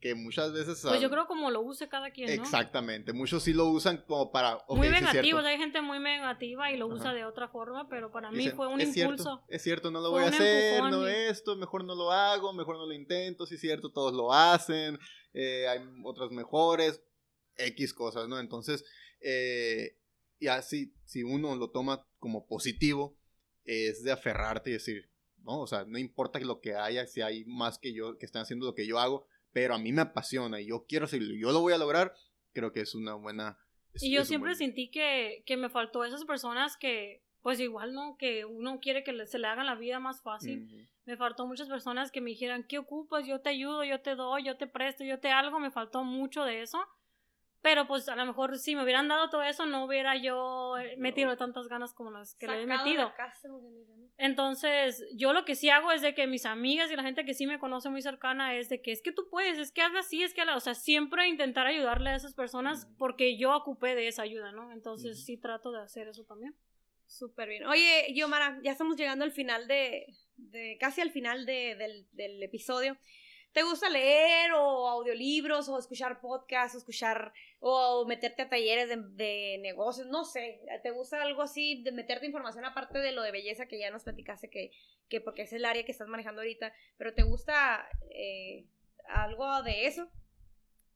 [0.00, 0.80] que muchas veces...
[0.82, 2.42] Pues yo creo como lo use cada quien, ¿no?
[2.42, 4.58] Exactamente, muchos sí lo usan como para...
[4.68, 8.48] muy negativos, hay gente muy negativa y lo usa de otra forma, pero para mí
[8.50, 9.24] fue un es impulso.
[9.24, 12.76] Cierto, es cierto, no lo voy a hacer, no esto, mejor no lo hago, mejor
[12.76, 14.98] no lo intento, sí es cierto, todos lo hacen,
[15.34, 17.02] eh, hay otras mejores,
[17.56, 18.38] X cosas, ¿no?
[18.38, 18.84] Entonces,
[19.20, 19.98] eh,
[20.38, 23.18] y así, si uno lo toma como positivo,
[23.64, 25.10] es de aferrarte y decir,
[25.42, 28.42] no, o sea, no importa lo que haya, si hay más que yo, que están
[28.42, 31.52] haciendo lo que yo hago, pero a mí me apasiona y yo quiero hacerlo, yo
[31.52, 32.14] lo voy a lograr,
[32.52, 33.58] creo que es una buena...
[34.00, 38.16] y yo siempre sentí que, que, me faltó esas personas que, pues igual, ¿no?
[38.16, 40.88] Que uno quiere que se le haga la vida más fácil.
[41.06, 43.26] Me faltó muchas personas que me dijeran, ¿qué ocupas?
[43.26, 45.58] Yo te ayudo, yo te doy, yo te presto, yo te algo.
[45.58, 46.78] Me faltó mucho de eso.
[47.62, 50.94] Pero pues a lo mejor si me hubieran dado todo eso no hubiera yo eh,
[50.96, 53.12] metido tantas ganas como las que le he metido.
[54.16, 57.34] Entonces, yo lo que sí hago es de que mis amigas y la gente que
[57.34, 60.00] sí me conoce muy cercana es de que es que tú puedes, es que hazla
[60.00, 64.08] así, es que, o sea, siempre intentar ayudarle a esas personas porque yo ocupé de
[64.08, 64.72] esa ayuda, ¿no?
[64.72, 66.54] Entonces, sí trato de hacer eso también.
[67.06, 67.66] Súper bien.
[67.66, 70.06] Oye, Yomara, ya estamos llegando al final de,
[70.36, 72.96] de casi al final de, del, del episodio.
[73.52, 79.58] ¿Te gusta leer o audiolibros o escuchar podcasts o escuchar o meterte a talleres de,
[79.60, 80.08] negocios?
[80.08, 83.78] No sé, ¿te gusta algo así de meterte información aparte de lo de belleza que
[83.78, 84.72] ya nos platicaste que,
[85.08, 88.66] que porque es el área que estás manejando ahorita, pero ¿te gusta eh,
[89.08, 90.10] algo de eso?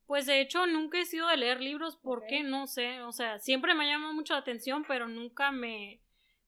[0.06, 3.74] Pues de hecho nunca he sido de leer libros porque no sé, o sea, siempre
[3.74, 6.00] me ha llamado mucho la atención, pero nunca me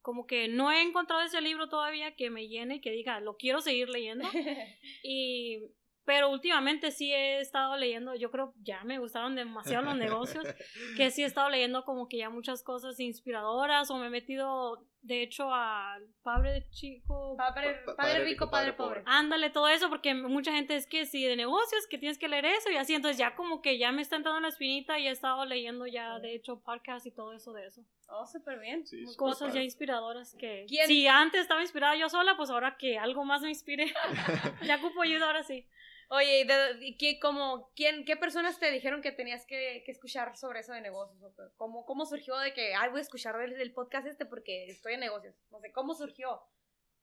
[0.07, 3.37] como que no he encontrado ese libro todavía que me llene y que diga, lo
[3.37, 4.25] quiero seguir leyendo.
[5.03, 5.63] y
[6.07, 10.45] pero últimamente sí he estado leyendo, yo creo ya me gustaron demasiado los negocios,
[10.97, 14.87] que sí he estado leyendo como que ya muchas cosas inspiradoras o me he metido
[15.03, 19.03] de hecho al padre chico, padre, padre, rico, padre, pobre.
[19.05, 22.45] Ándale, todo eso, porque mucha gente es que sí de negocios, que tienes que leer
[22.45, 25.11] eso y así, entonces ya como que ya me está entrando la espinita y he
[25.11, 27.83] estado leyendo ya de hecho podcast y todo eso de eso.
[28.09, 28.85] Oh, súper bien.
[29.17, 33.43] Cosas ya inspiradoras que si antes estaba inspirada yo sola, pues ahora que algo más
[33.43, 33.93] me inspire,
[34.63, 35.67] ya ocupo ayuda ahora sí.
[36.09, 36.47] Oye,
[36.81, 40.81] ¿y qué, como, quién, qué personas te dijeron que tenías que, escuchar sobre eso de
[40.81, 41.21] negocios?
[41.57, 45.01] ¿Cómo, ¿Cómo surgió de que, ay, voy a escuchar del, podcast este porque estoy en
[45.01, 45.35] negocios?
[45.51, 46.41] No sé, ¿cómo surgió?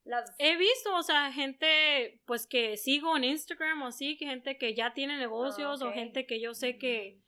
[0.05, 0.33] Las...
[0.37, 4.73] He visto, o sea, gente pues que sigo en Instagram o así, que gente que
[4.73, 7.23] ya tiene negocios o gente que yo sé que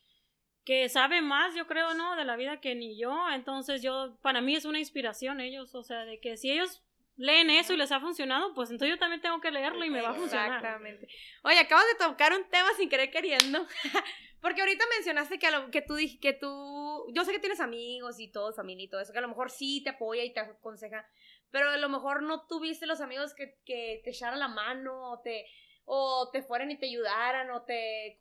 [0.66, 2.16] que sabe más, yo creo, ¿no?
[2.16, 3.16] De la vida que ni yo.
[3.32, 6.84] Entonces yo, para mí es una inspiración ellos, o sea, de que si ellos
[7.18, 10.02] leen eso y les ha funcionado, pues entonces yo también tengo que leerlo y me
[10.02, 10.58] va a funcionar.
[10.58, 11.08] Exactamente.
[11.44, 13.66] Oye, acabas de tocar un tema sin querer queriendo.
[14.42, 18.20] Porque ahorita mencionaste que, a lo- que tú que tú, yo sé que tienes amigos
[18.20, 20.40] y todo, familia y todo eso, que a lo mejor sí te apoya y te
[20.40, 21.08] aconseja,
[21.50, 25.20] pero a lo mejor no tuviste los amigos que, que te echaran la mano o
[25.22, 25.48] te,
[25.86, 28.20] o te fueran y te ayudaran o te,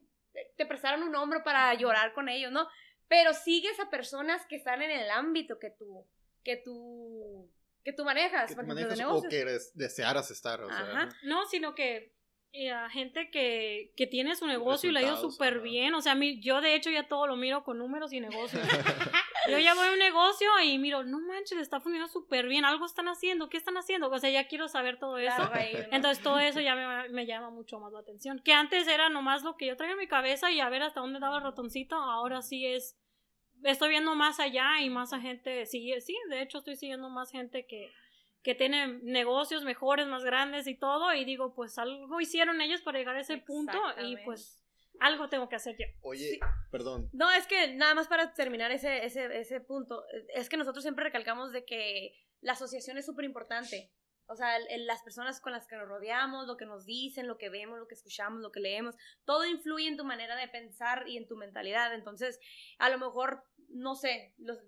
[0.57, 2.69] te prestaran un hombro para llorar con ellos, ¿no?
[3.07, 6.07] Pero sigues a personas que están en el ámbito que tú,
[6.43, 7.51] que tú,
[7.85, 11.09] que tú manejas, Que tú manejas o que eres- desearas estar, o sea.
[11.23, 12.15] No, sino que
[12.57, 15.93] eh, a gente que, que tiene su negocio y le ha ido súper bien.
[15.95, 18.63] O sea, a mí, yo de hecho ya todo lo miro con números y negocios.
[19.51, 22.65] yo ya voy a un negocio y miro, no manches, está funcionando súper bien.
[22.65, 24.09] Algo están haciendo, ¿qué están haciendo?
[24.09, 25.35] O sea, ya quiero saber todo eso.
[25.37, 25.97] Claro, ahí, ¿no?
[25.97, 28.41] Entonces todo eso ya me, me llama mucho más la atención.
[28.45, 31.01] Que antes era nomás lo que yo traía en mi cabeza y a ver hasta
[31.01, 31.97] dónde daba el ratoncito.
[31.97, 32.97] Ahora sí es,
[33.71, 37.31] estoy viendo más allá y más a gente, sí, sí, de hecho estoy siguiendo más
[37.31, 37.91] gente que,
[38.43, 41.13] que tiene negocios mejores, más grandes y todo.
[41.15, 44.61] Y digo, pues algo hicieron ellos para llegar a ese punto y pues
[45.01, 45.87] algo tengo que hacer yo.
[46.03, 46.41] Oye, Sí.
[46.71, 47.09] perdón.
[47.13, 50.05] No, es que nada más para terminar ese, ese, ese punto,
[50.35, 53.91] es que nosotros siempre recalcamos de que la asociación es súper importante.
[54.27, 57.27] O sea, el- el- las personas con las que nos rodeamos, lo que nos dicen,
[57.27, 60.49] lo que vemos, lo que escuchamos, lo que leemos, todo influye en tu manera de
[60.49, 61.93] pensar y en tu mentalidad.
[61.95, 62.41] Entonces,
[62.79, 64.59] a lo mejor, no sé, los,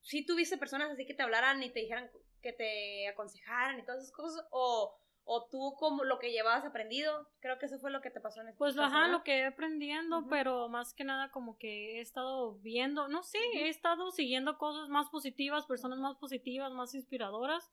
[0.00, 2.10] si tuviste personas así que te hablaran y te dijeran
[2.42, 7.28] que te aconsejaran y todas esas cosas, o, o tú como lo que llevabas aprendido,
[7.40, 9.18] creo que eso fue lo que te pasó en este Pues caso, ajá, ¿no?
[9.18, 13.38] lo que he aprendiendo, pero más que nada como que he estado viendo, no sé,
[13.54, 17.70] he estado siguiendo cosas más positivas, personas más positivas, más inspiradoras.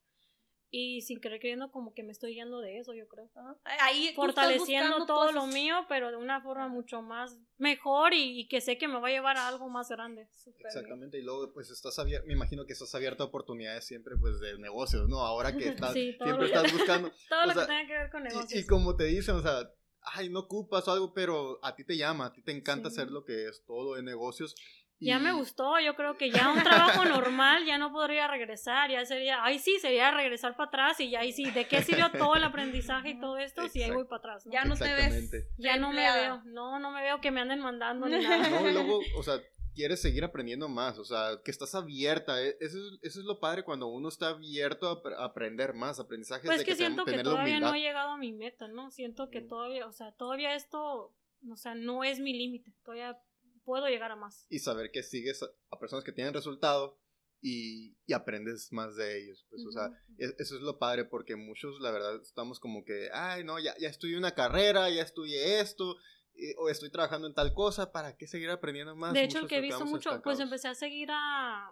[0.77, 3.29] Y sin querer queriendo como que me estoy yendo de eso, yo creo.
[3.33, 3.55] Ajá.
[3.79, 8.59] Ahí Fortaleciendo todo lo mío, pero de una forma mucho más mejor y, y que
[8.59, 10.27] sé que me va a llevar a algo más grande.
[10.45, 10.55] Bien.
[10.67, 14.41] Exactamente, y luego pues estás abierto, me imagino que estás abierto a oportunidades siempre pues
[14.41, 15.19] de negocios, ¿no?
[15.21, 18.11] Ahora que estás, Sí, siempre estás buscando, Todo O lo sea, que tenga que ver
[18.11, 18.53] con negocios.
[18.53, 19.71] y, y como te dicen, o sea,
[20.01, 22.95] ay, no ocupas o algo, pero a ti te llama, a ti te encanta Sí.
[22.99, 24.55] hacer lo que es todo de negocios.
[24.99, 28.89] Ya y- me gustó, yo creo que ya un trabajo normal ya no podría regresar,
[28.89, 32.11] ya sería, ay sí, sería regresar para atrás y ya ahí sí, ¿de qué sirvió
[32.11, 34.45] todo el aprendizaje y todo esto si ahí voy para atrás?
[34.45, 34.51] ¿no?
[34.53, 35.31] Ya no te ves.
[35.57, 38.49] Ya no me veo, no, no me veo que me anden mandando ni nada.
[38.49, 39.35] No, y luego, o sea,
[39.73, 43.41] quieres seguir aprendiendo más, o sea, que estás abierta, e- eso es, eso es lo
[43.41, 46.71] padre cuando uno está abierto a apre- a aprender más, aprendizajes Pues de es que
[46.71, 48.89] que siento que todavía no he llegado a mi meta, ¿no?
[48.91, 49.47] Siento que Mm.
[49.49, 51.13] todavía, o sea, todavía esto,
[51.51, 53.17] o sea, no es mi límite, todavía
[53.65, 54.45] puedo llegar a más.
[54.49, 56.99] y saber que sigues a, a personas que tienen resultado
[57.41, 59.45] y, y aprendes más de ellos.
[59.49, 63.09] Pues, o sea, es- eso es lo padre porque muchos, la verdad, estamos como que,
[63.13, 65.97] ay, no, ya, ya estudié una carrera, ya estudié esto,
[66.35, 69.13] eh, o estoy trabajando en tal cosa, ¿para qué seguir aprendiendo más?
[69.13, 71.71] de hecho, el que he visto mucho, pues empecé a seguir a,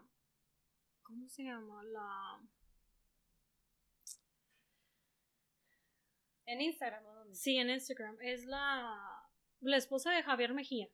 [1.04, 1.84] ¿cómo se llama?
[1.84, 2.42] La...
[6.46, 7.36] En Instagram, ¿o dónde?
[7.36, 9.00] Sí, en Instagram, es la,
[9.62, 10.88] la esposa de Javier Mejía.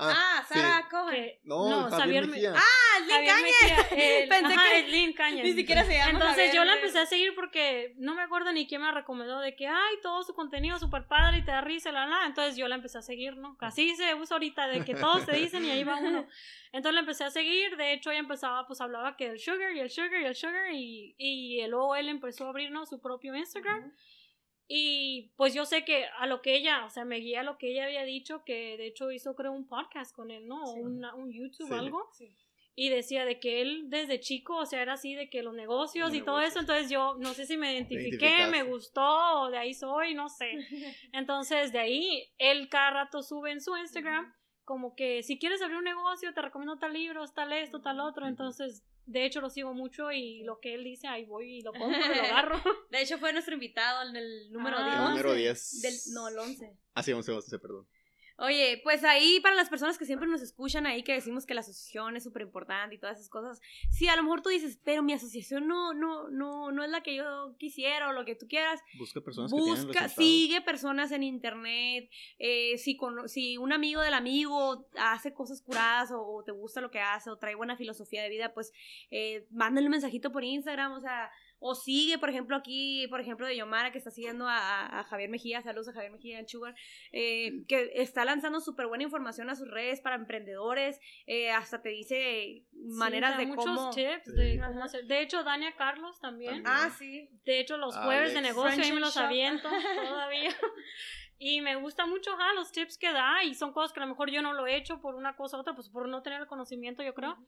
[0.00, 0.54] Ah, sí.
[0.58, 1.14] Sara Cohen.
[1.24, 2.54] que- No, Javier, Mejía.
[2.56, 3.86] Ah, Lynn Javier Cañas.
[4.28, 5.44] Pensé ajá, que es Lynn Cañas.
[5.44, 8.52] ni siquiera se llama Entonces Javier, yo la empecé a seguir porque no me acuerdo
[8.52, 11.60] ni quién me recomendó de que, ay, todo su contenido súper padre y te da
[11.60, 12.26] risa, la, la.
[12.26, 13.56] Entonces yo la empecé a seguir, ¿no?
[13.60, 16.26] Así se usa ahorita de que todos te dicen y ahí va uno.
[16.70, 19.80] Entonces la empecé a seguir, de hecho ella empezaba, pues hablaba que el sugar y
[19.80, 23.92] el sugar y el sugar y, y luego él empezó a abrirnos su propio Instagram.
[24.70, 27.56] Y pues yo sé que a lo que ella, o sea, me guía a lo
[27.56, 30.62] que ella había dicho, que de hecho hizo creo un podcast con él, ¿no?
[30.62, 30.80] O Sí.
[30.80, 31.74] una- un YouTube Sí.
[31.74, 32.08] algo.
[32.12, 32.28] Sí.
[32.74, 36.10] Y decía de que él desde chico, o sea, era así de que los negocios
[36.10, 39.58] Los y todo eso, entonces yo no sé si me identifiqué, me gustó, o de
[39.58, 40.52] ahí soy, no sé.
[41.12, 44.32] Entonces de ahí, él cada rato sube en su Instagram
[44.68, 48.26] como que si quieres abrir un negocio, te recomiendo tal libro, tal esto, tal otro,
[48.26, 51.72] entonces de hecho lo sigo mucho y lo que él dice, ahí voy y lo
[51.72, 52.60] compro, lo agarro.
[52.90, 54.84] De hecho, fue nuestro invitado en el número Ah.
[54.84, 54.94] 10.
[54.98, 55.40] El número 11.
[55.40, 55.80] 10.
[55.80, 56.76] Del, no, el 11.
[56.92, 57.88] Ah, sí, 11, 11, perdón.
[58.40, 61.60] Oye, pues ahí para las personas que siempre nos escuchan ahí que decimos que la
[61.60, 63.60] asociación es súper importante y todas esas cosas,
[63.90, 67.02] sí, a lo mejor tú dices, pero mi asociación no, no, no, no es la
[67.02, 68.80] que yo quisiera o lo que tú quieras.
[68.96, 74.00] Busca personas que tienen Busca, sigue personas en internet, eh, si, cono- si un amigo
[74.02, 77.76] del amigo hace cosas curadas o, o te gusta lo que hace o trae buena
[77.76, 78.72] filosofía de vida, pues
[79.10, 81.30] eh, mándale un mensajito por Instagram, o sea,
[81.60, 85.28] o sigue, por ejemplo, aquí, por ejemplo, de Yomara, que está siguiendo a, a Javier
[85.28, 86.74] Mejía, saludos a Javier Mejía, el Sugar,
[87.12, 91.88] eh, que está lanzando súper buena información a sus redes para emprendedores, eh, hasta te
[91.90, 93.90] dice maneras Sí, de muchos cómo...
[93.90, 94.32] tips Sí.
[94.32, 95.04] de cómo hacer.
[95.06, 96.62] De hecho, Dania Carlos también.
[96.62, 96.66] También.
[96.66, 97.28] Ah, sí.
[97.44, 99.24] De hecho, los jueves de negocio ahí me los shop.
[99.24, 99.68] aviento
[100.08, 100.50] todavía.
[101.40, 104.08] Y me gusta mucho ajá, los tips que da y son cosas que a lo
[104.08, 106.40] mejor yo no lo he hecho por una cosa u otra, pues por no tener
[106.40, 107.38] el conocimiento, yo creo.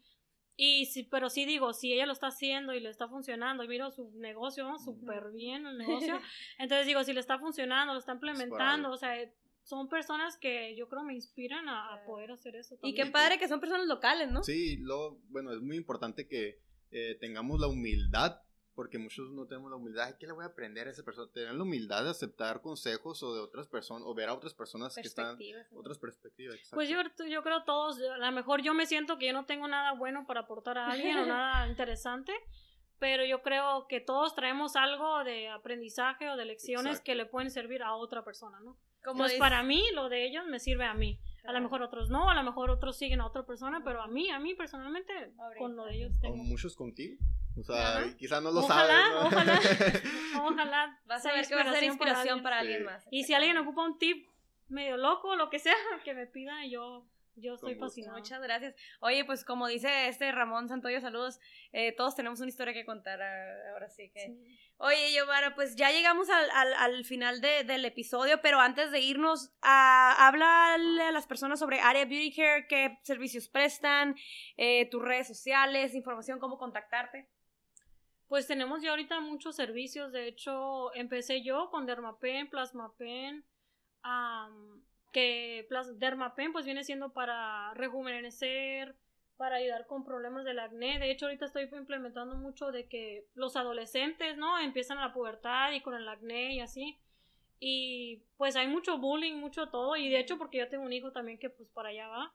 [0.63, 3.69] Y sí, pero sí digo, si ella lo está haciendo y le está funcionando, y
[3.69, 4.79] miro su negocio ¿no?
[4.79, 6.21] súper bien, el negocio,
[6.59, 9.17] entonces digo, si le está funcionando, lo está implementando, o sea,
[9.63, 12.75] son personas que yo creo me inspiran a, a poder hacer eso.
[12.75, 13.07] Y También.
[13.07, 14.43] qué padre que son personas locales, ¿no?
[14.43, 18.43] Sí, lo, bueno, es muy importante que eh, tengamos la humildad,
[18.75, 20.07] porque muchos no tenemos la humildad.
[20.07, 21.31] Ay, ¿Qué le voy a aprender a esa persona?
[21.33, 24.95] Tener la humildad de aceptar consejos o de otras personas, o ver a otras personas
[24.95, 25.37] que están,
[25.75, 26.55] otras perspectivas.
[26.57, 26.77] exacto.
[26.77, 26.99] Pues yo,
[27.29, 30.27] yo creo todos, a lo mejor yo me siento que yo no tengo nada bueno
[30.27, 32.33] para aportar a alguien o nada interesante,
[32.99, 37.05] pero yo creo que todos traemos algo de aprendizaje o de lecciones Exacto.
[37.05, 38.77] que le pueden servir a otra persona, ¿no?
[39.03, 41.19] Como Entonces dice- para mí lo de ellos me sirve a mí.
[41.45, 44.07] A lo mejor otros no, a lo mejor otros siguen a otra persona, pero a
[44.07, 45.59] mí, a mí personalmente, Ahorita.
[45.59, 46.37] con lo de ellos O tengo.
[46.37, 47.17] muchos contigo.
[47.59, 48.17] O sea, Ajá.
[48.17, 49.13] quizás no lo Ojalá, sabes.
[49.15, 49.27] ¿no?
[49.27, 49.61] ojalá.
[50.45, 51.01] Ojalá.
[51.07, 52.85] Vas a ver que va a ser inspiración para alguien, Sí.
[52.85, 53.07] más.
[53.11, 54.27] Y si alguien ocupa un tip
[54.69, 55.75] medio loco o lo que sea,
[56.05, 57.05] que me pida, yo,
[57.37, 58.17] yo estoy fascinada.
[58.17, 58.75] Muchas gracias.
[59.01, 61.41] Oye, pues como dice este Ramón Santoyo, saludos.
[61.73, 64.21] eh, todos tenemos una historia que contar ah, ahora sí que.
[64.27, 64.59] Sí.
[64.79, 69.01] Oye, Giovanna, pues ya llegamos al, al, al final de- del episodio, pero antes de
[69.01, 74.15] irnos, a, háblale a las personas sobre Área Beauty Care, qué servicios prestan,
[74.57, 77.29] eh, tus redes sociales, información, cómo contactarte.
[78.31, 80.13] Pues tenemos ya ahorita muchos servicios.
[80.13, 83.45] De hecho, empecé yo con Dermapen, Plasmapen,
[84.03, 88.97] am, que Plas- Dermapen pues viene siendo para rejuvenecer,
[89.37, 91.01] para ayudar con problemas del acné.
[91.01, 94.61] De hecho, ahorita estoy implementando mucho de que los adolescentes, ¿no?
[94.61, 97.01] Empiezan a la pubertad y con el acné y así.
[97.61, 99.97] Y pues hay mucho bullying, mucho todo.
[99.97, 102.35] Y de hecho, porque yo tengo un hijo también que pues para allá va.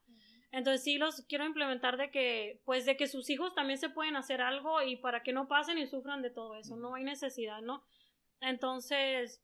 [0.51, 4.15] Entonces sí los quiero implementar de que, pues de que sus hijos también se pueden
[4.15, 7.61] hacer algo y para que no pasen y sufran de todo eso, no hay necesidad,
[7.61, 7.83] ¿no?
[8.41, 9.41] Entonces,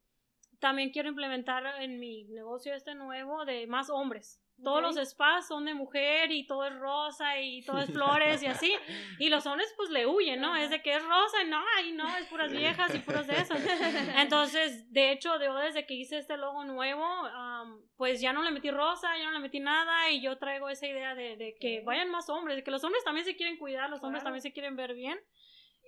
[0.60, 4.41] también quiero implementar en mi negocio este nuevo de más hombres.
[4.64, 4.96] Todos Ok.
[4.96, 8.74] los spas son de mujer y todo es rosa y todo es flores y así.
[9.20, 10.56] Y los hombres pues le huyen, ¿no?
[10.56, 13.38] Es de que es rosa y no, y no, es puras viejas y puras de
[13.38, 13.60] esas.
[14.18, 18.52] Entonces, de hecho, yo desde que hice este logo nuevo, am, pues ya no le
[18.52, 21.82] metí rosa, ya no le metí nada y yo traigo esa idea de, de que
[21.82, 24.54] vayan más hombres, de que los hombres también se quieren cuidar, los hombres también se
[24.54, 25.20] quieren ver bien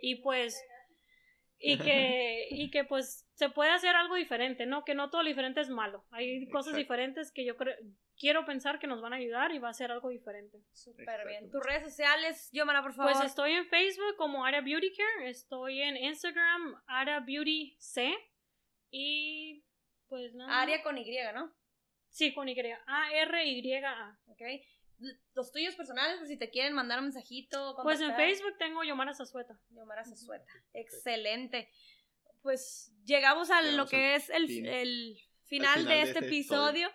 [0.02, 0.62] y pues
[1.64, 4.84] y que y que pues se puede hacer algo diferente, ¿no?
[4.84, 6.06] Que no todo lo diferente es malo.
[6.12, 6.78] Hay cosas Exacto.
[6.78, 7.76] diferentes que yo creo
[8.18, 10.60] quiero pensar que nos van a ayudar y va a ser algo diferente.
[10.74, 11.50] Súper bien.
[11.50, 13.14] Tus redes sociales, Giovanna, por favor.
[13.14, 18.14] Pues estoy en Facebook como Ara Beauty Care, estoy en Instagram Ara Beauty C
[18.92, 19.64] y
[20.08, 20.62] pues nada.
[20.62, 21.52] Área con Y, ¿no?
[22.10, 22.56] Sí, con Y.
[22.86, 24.20] A R Y A.
[24.28, 24.42] Ok.
[25.34, 27.76] Los tuyos personales, pues si te quieren mandar un mensajito.
[27.84, 28.16] Pues en.
[28.16, 29.60] Facebook tengo Yomara Zazueta.
[29.72, 30.46] Yomara Zazueta.
[30.74, 31.70] Excelente.
[32.42, 34.66] Pues llegamos a lo que es el, fin.
[34.66, 36.90] el final, final de de este este episodio.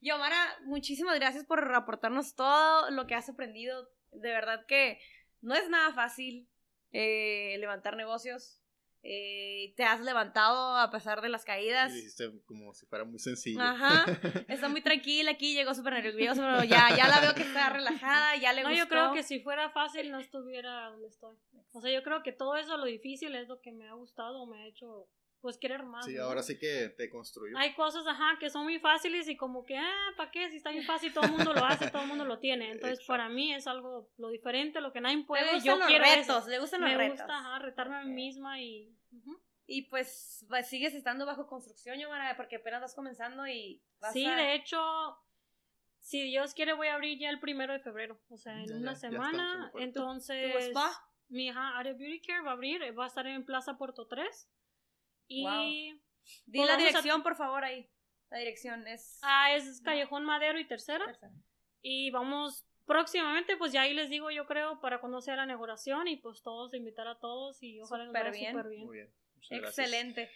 [0.00, 3.88] Yomara, muchísimas gracias por aportarnos todo lo que has aprendido.
[4.10, 5.00] De verdad que
[5.40, 6.48] no es nada fácil
[6.92, 8.61] eh, levantar negocios.
[9.04, 11.90] Eh, te has levantado a pesar de las caídas.
[11.92, 13.60] Y dijiste como si fuera muy sencillo.
[13.60, 14.04] Ajá.
[14.48, 18.36] Está muy tranquila aquí, llegó súper nerviosa, pero ya, ya la veo que está relajada,
[18.36, 18.84] ya le No, gustó.
[18.84, 21.36] yo creo que si fuera fácil no estuviera donde estoy.
[21.72, 24.46] O sea, yo creo que todo eso, lo difícil, es lo que me ha gustado,
[24.46, 25.08] me ha hecho,
[25.42, 26.06] pues, querer más.
[26.06, 26.22] Sí, ¿no?
[26.24, 27.58] ahora sí que te construyó.
[27.58, 30.48] Hay cosas, ajá, que son muy fáciles y como que, ah, ¿para qué?
[30.50, 32.66] Si está bien fácil, todo el mundo lo hace, todo el mundo lo tiene.
[32.70, 33.12] Entonces, Exacto.
[33.12, 35.42] para mí es algo, lo diferente, lo que nadie Le puede.
[35.54, 37.18] gustan Yo los quiero retos, le gustan los Me retos.
[37.18, 38.96] gusta, ajá, retarme a mí misma y...
[39.12, 39.42] ujú.
[39.66, 44.26] Y pues, pues, sigues estando bajo construcción, Yomara, porque apenas vas comenzando y vas Sí,
[44.26, 44.34] a...
[44.36, 44.78] de hecho,
[46.00, 48.74] si Dios quiere voy a abrir ya el primero de febrero, o sea, en Ya,
[48.76, 49.68] una ya, ya semana.
[49.72, 49.84] puerta.
[49.84, 50.90] entonces, tu spa.
[51.28, 54.48] mi ajá, área Beauty Care va a abrir, va a estar en Plaza Puerto 3.
[55.32, 55.92] Y
[56.46, 57.88] Di Pues la vamos a- dirección, por favor, ahí.
[58.30, 59.18] La dirección es...
[59.22, 61.04] ah, es Callejón Madero y Tercera.
[61.06, 61.32] Tercera.
[61.82, 66.08] Y vamos próximamente, pues ya ahí les digo, yo creo, para cuando sea la inauguración
[66.08, 68.52] y pues todos, invitar a todos y ojalá nos Súper vaya bien.
[68.52, 68.86] súper bien.
[68.86, 69.14] Muy bien.
[69.34, 69.78] Muchas gracias.
[69.78, 70.30] Excelente.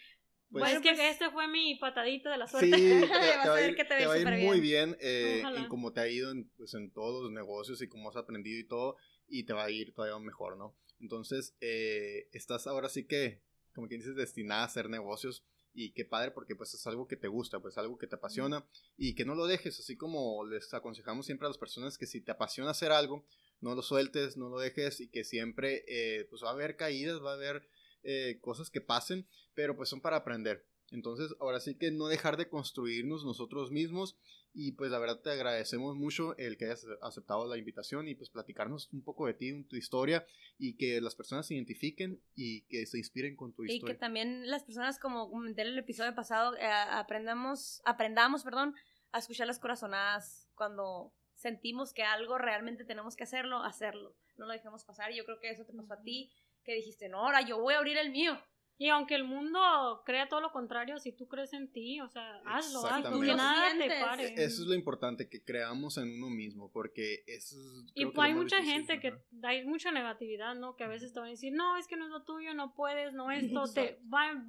[0.49, 2.77] Pues, Pues, es que pues- este fue mi patadita de la Sí, suerte.
[2.77, 4.39] te, Vas te a va a ver ir, que te te va a ir súper
[4.43, 5.59] muy bien eh, Ojalá.
[5.59, 8.59] en cómo te ha ido en, pues, en todos los negocios y cómo has aprendido
[8.59, 8.95] y todo,
[9.27, 10.77] y te va a ir todavía mejor, ¿no?
[10.99, 13.43] Entonces, eh, estás ahora sí que,
[13.77, 17.15] como quien dices, destinada a hacer negocios y qué padre porque pues es algo que
[17.15, 18.67] te gusta, pues algo que te apasiona
[18.97, 22.19] y que no lo dejes, así como les aconsejamos siempre a las personas que si
[22.19, 23.23] te apasiona hacer algo,
[23.61, 27.23] no lo sueltes, no lo dejes y que siempre, eh, pues va a haber caídas,
[27.23, 27.69] va a haber
[28.01, 30.65] eh, cosas que pasen, pero pues son para aprender.
[30.91, 34.17] Entonces, ahora sí que no dejar de construirnos nosotros mismos
[34.53, 38.29] y pues la verdad te agradecemos mucho el que hayas aceptado la invitación y pues
[38.29, 40.25] platicarnos un poco de ti, tu historia
[40.57, 43.93] y que las personas se identifiquen y que se inspiren con tu historia.
[43.93, 48.73] Y que también las personas, como comenté en el episodio pasado, eh, aprendamos, aprendamos, perdón,
[49.11, 54.15] a escuchar las corazonadas cuando sentimos que algo realmente tenemos que hacerlo, hacerlo.
[54.37, 55.11] No lo dejemos pasar.
[55.11, 56.31] Y yo creo que eso te pasó a ti,
[56.63, 58.41] que dijiste, no, ahora yo voy a abrir el mío.
[58.79, 59.59] Y aunque el mundo
[60.05, 63.71] crea todo lo contrario, si tú crees en ti, o sea, hazlo, hazlo, que nada
[63.75, 64.27] te pare.
[64.27, 67.91] E-, eso es lo importante, que creamos en uno mismo, porque eso es...
[67.95, 70.75] Y hay mucha gente que, hay mucha negatividad, ¿no?
[70.75, 72.75] Que a veces te van a decir, no, es que no es lo tuyo, no
[72.75, 73.99] puedes, no esto, te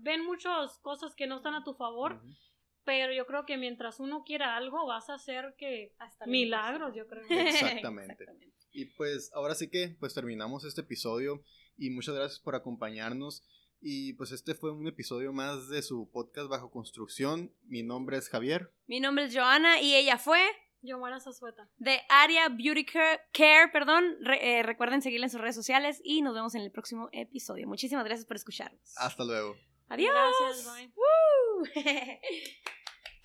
[0.03, 2.21] ven muchas cosas que no están a tu favor,
[2.85, 5.95] pero yo creo que mientras uno quiera algo, vas a hacer que...
[5.99, 7.23] Hasta milagros, yo creo.
[7.29, 8.13] Exactamente.
[8.13, 8.53] Exactamente.
[8.73, 11.43] Y pues ahora sí que, pues terminamos este episodio
[11.79, 13.43] y muchas gracias por acompañarnos.
[13.81, 17.53] Y pues este fue un episodio más de su podcast Bajo Construcción.
[17.63, 18.73] Mi nombre es Javier.
[18.87, 20.41] Mi nombre es Joana y ella fue...
[20.81, 21.69] Yomara Zazueta.
[21.79, 24.17] De Aria Beauty Care, perdón.
[24.41, 27.67] Eh, recuerden seguirla en sus redes sociales y nos vemos en el próximo episodio.
[27.67, 28.95] Muchísimas gracias por escucharnos.
[28.97, 29.57] Hasta luego.
[29.89, 30.15] Adiós.
[30.41, 30.93] Gracias,
[31.75, 32.21] bye.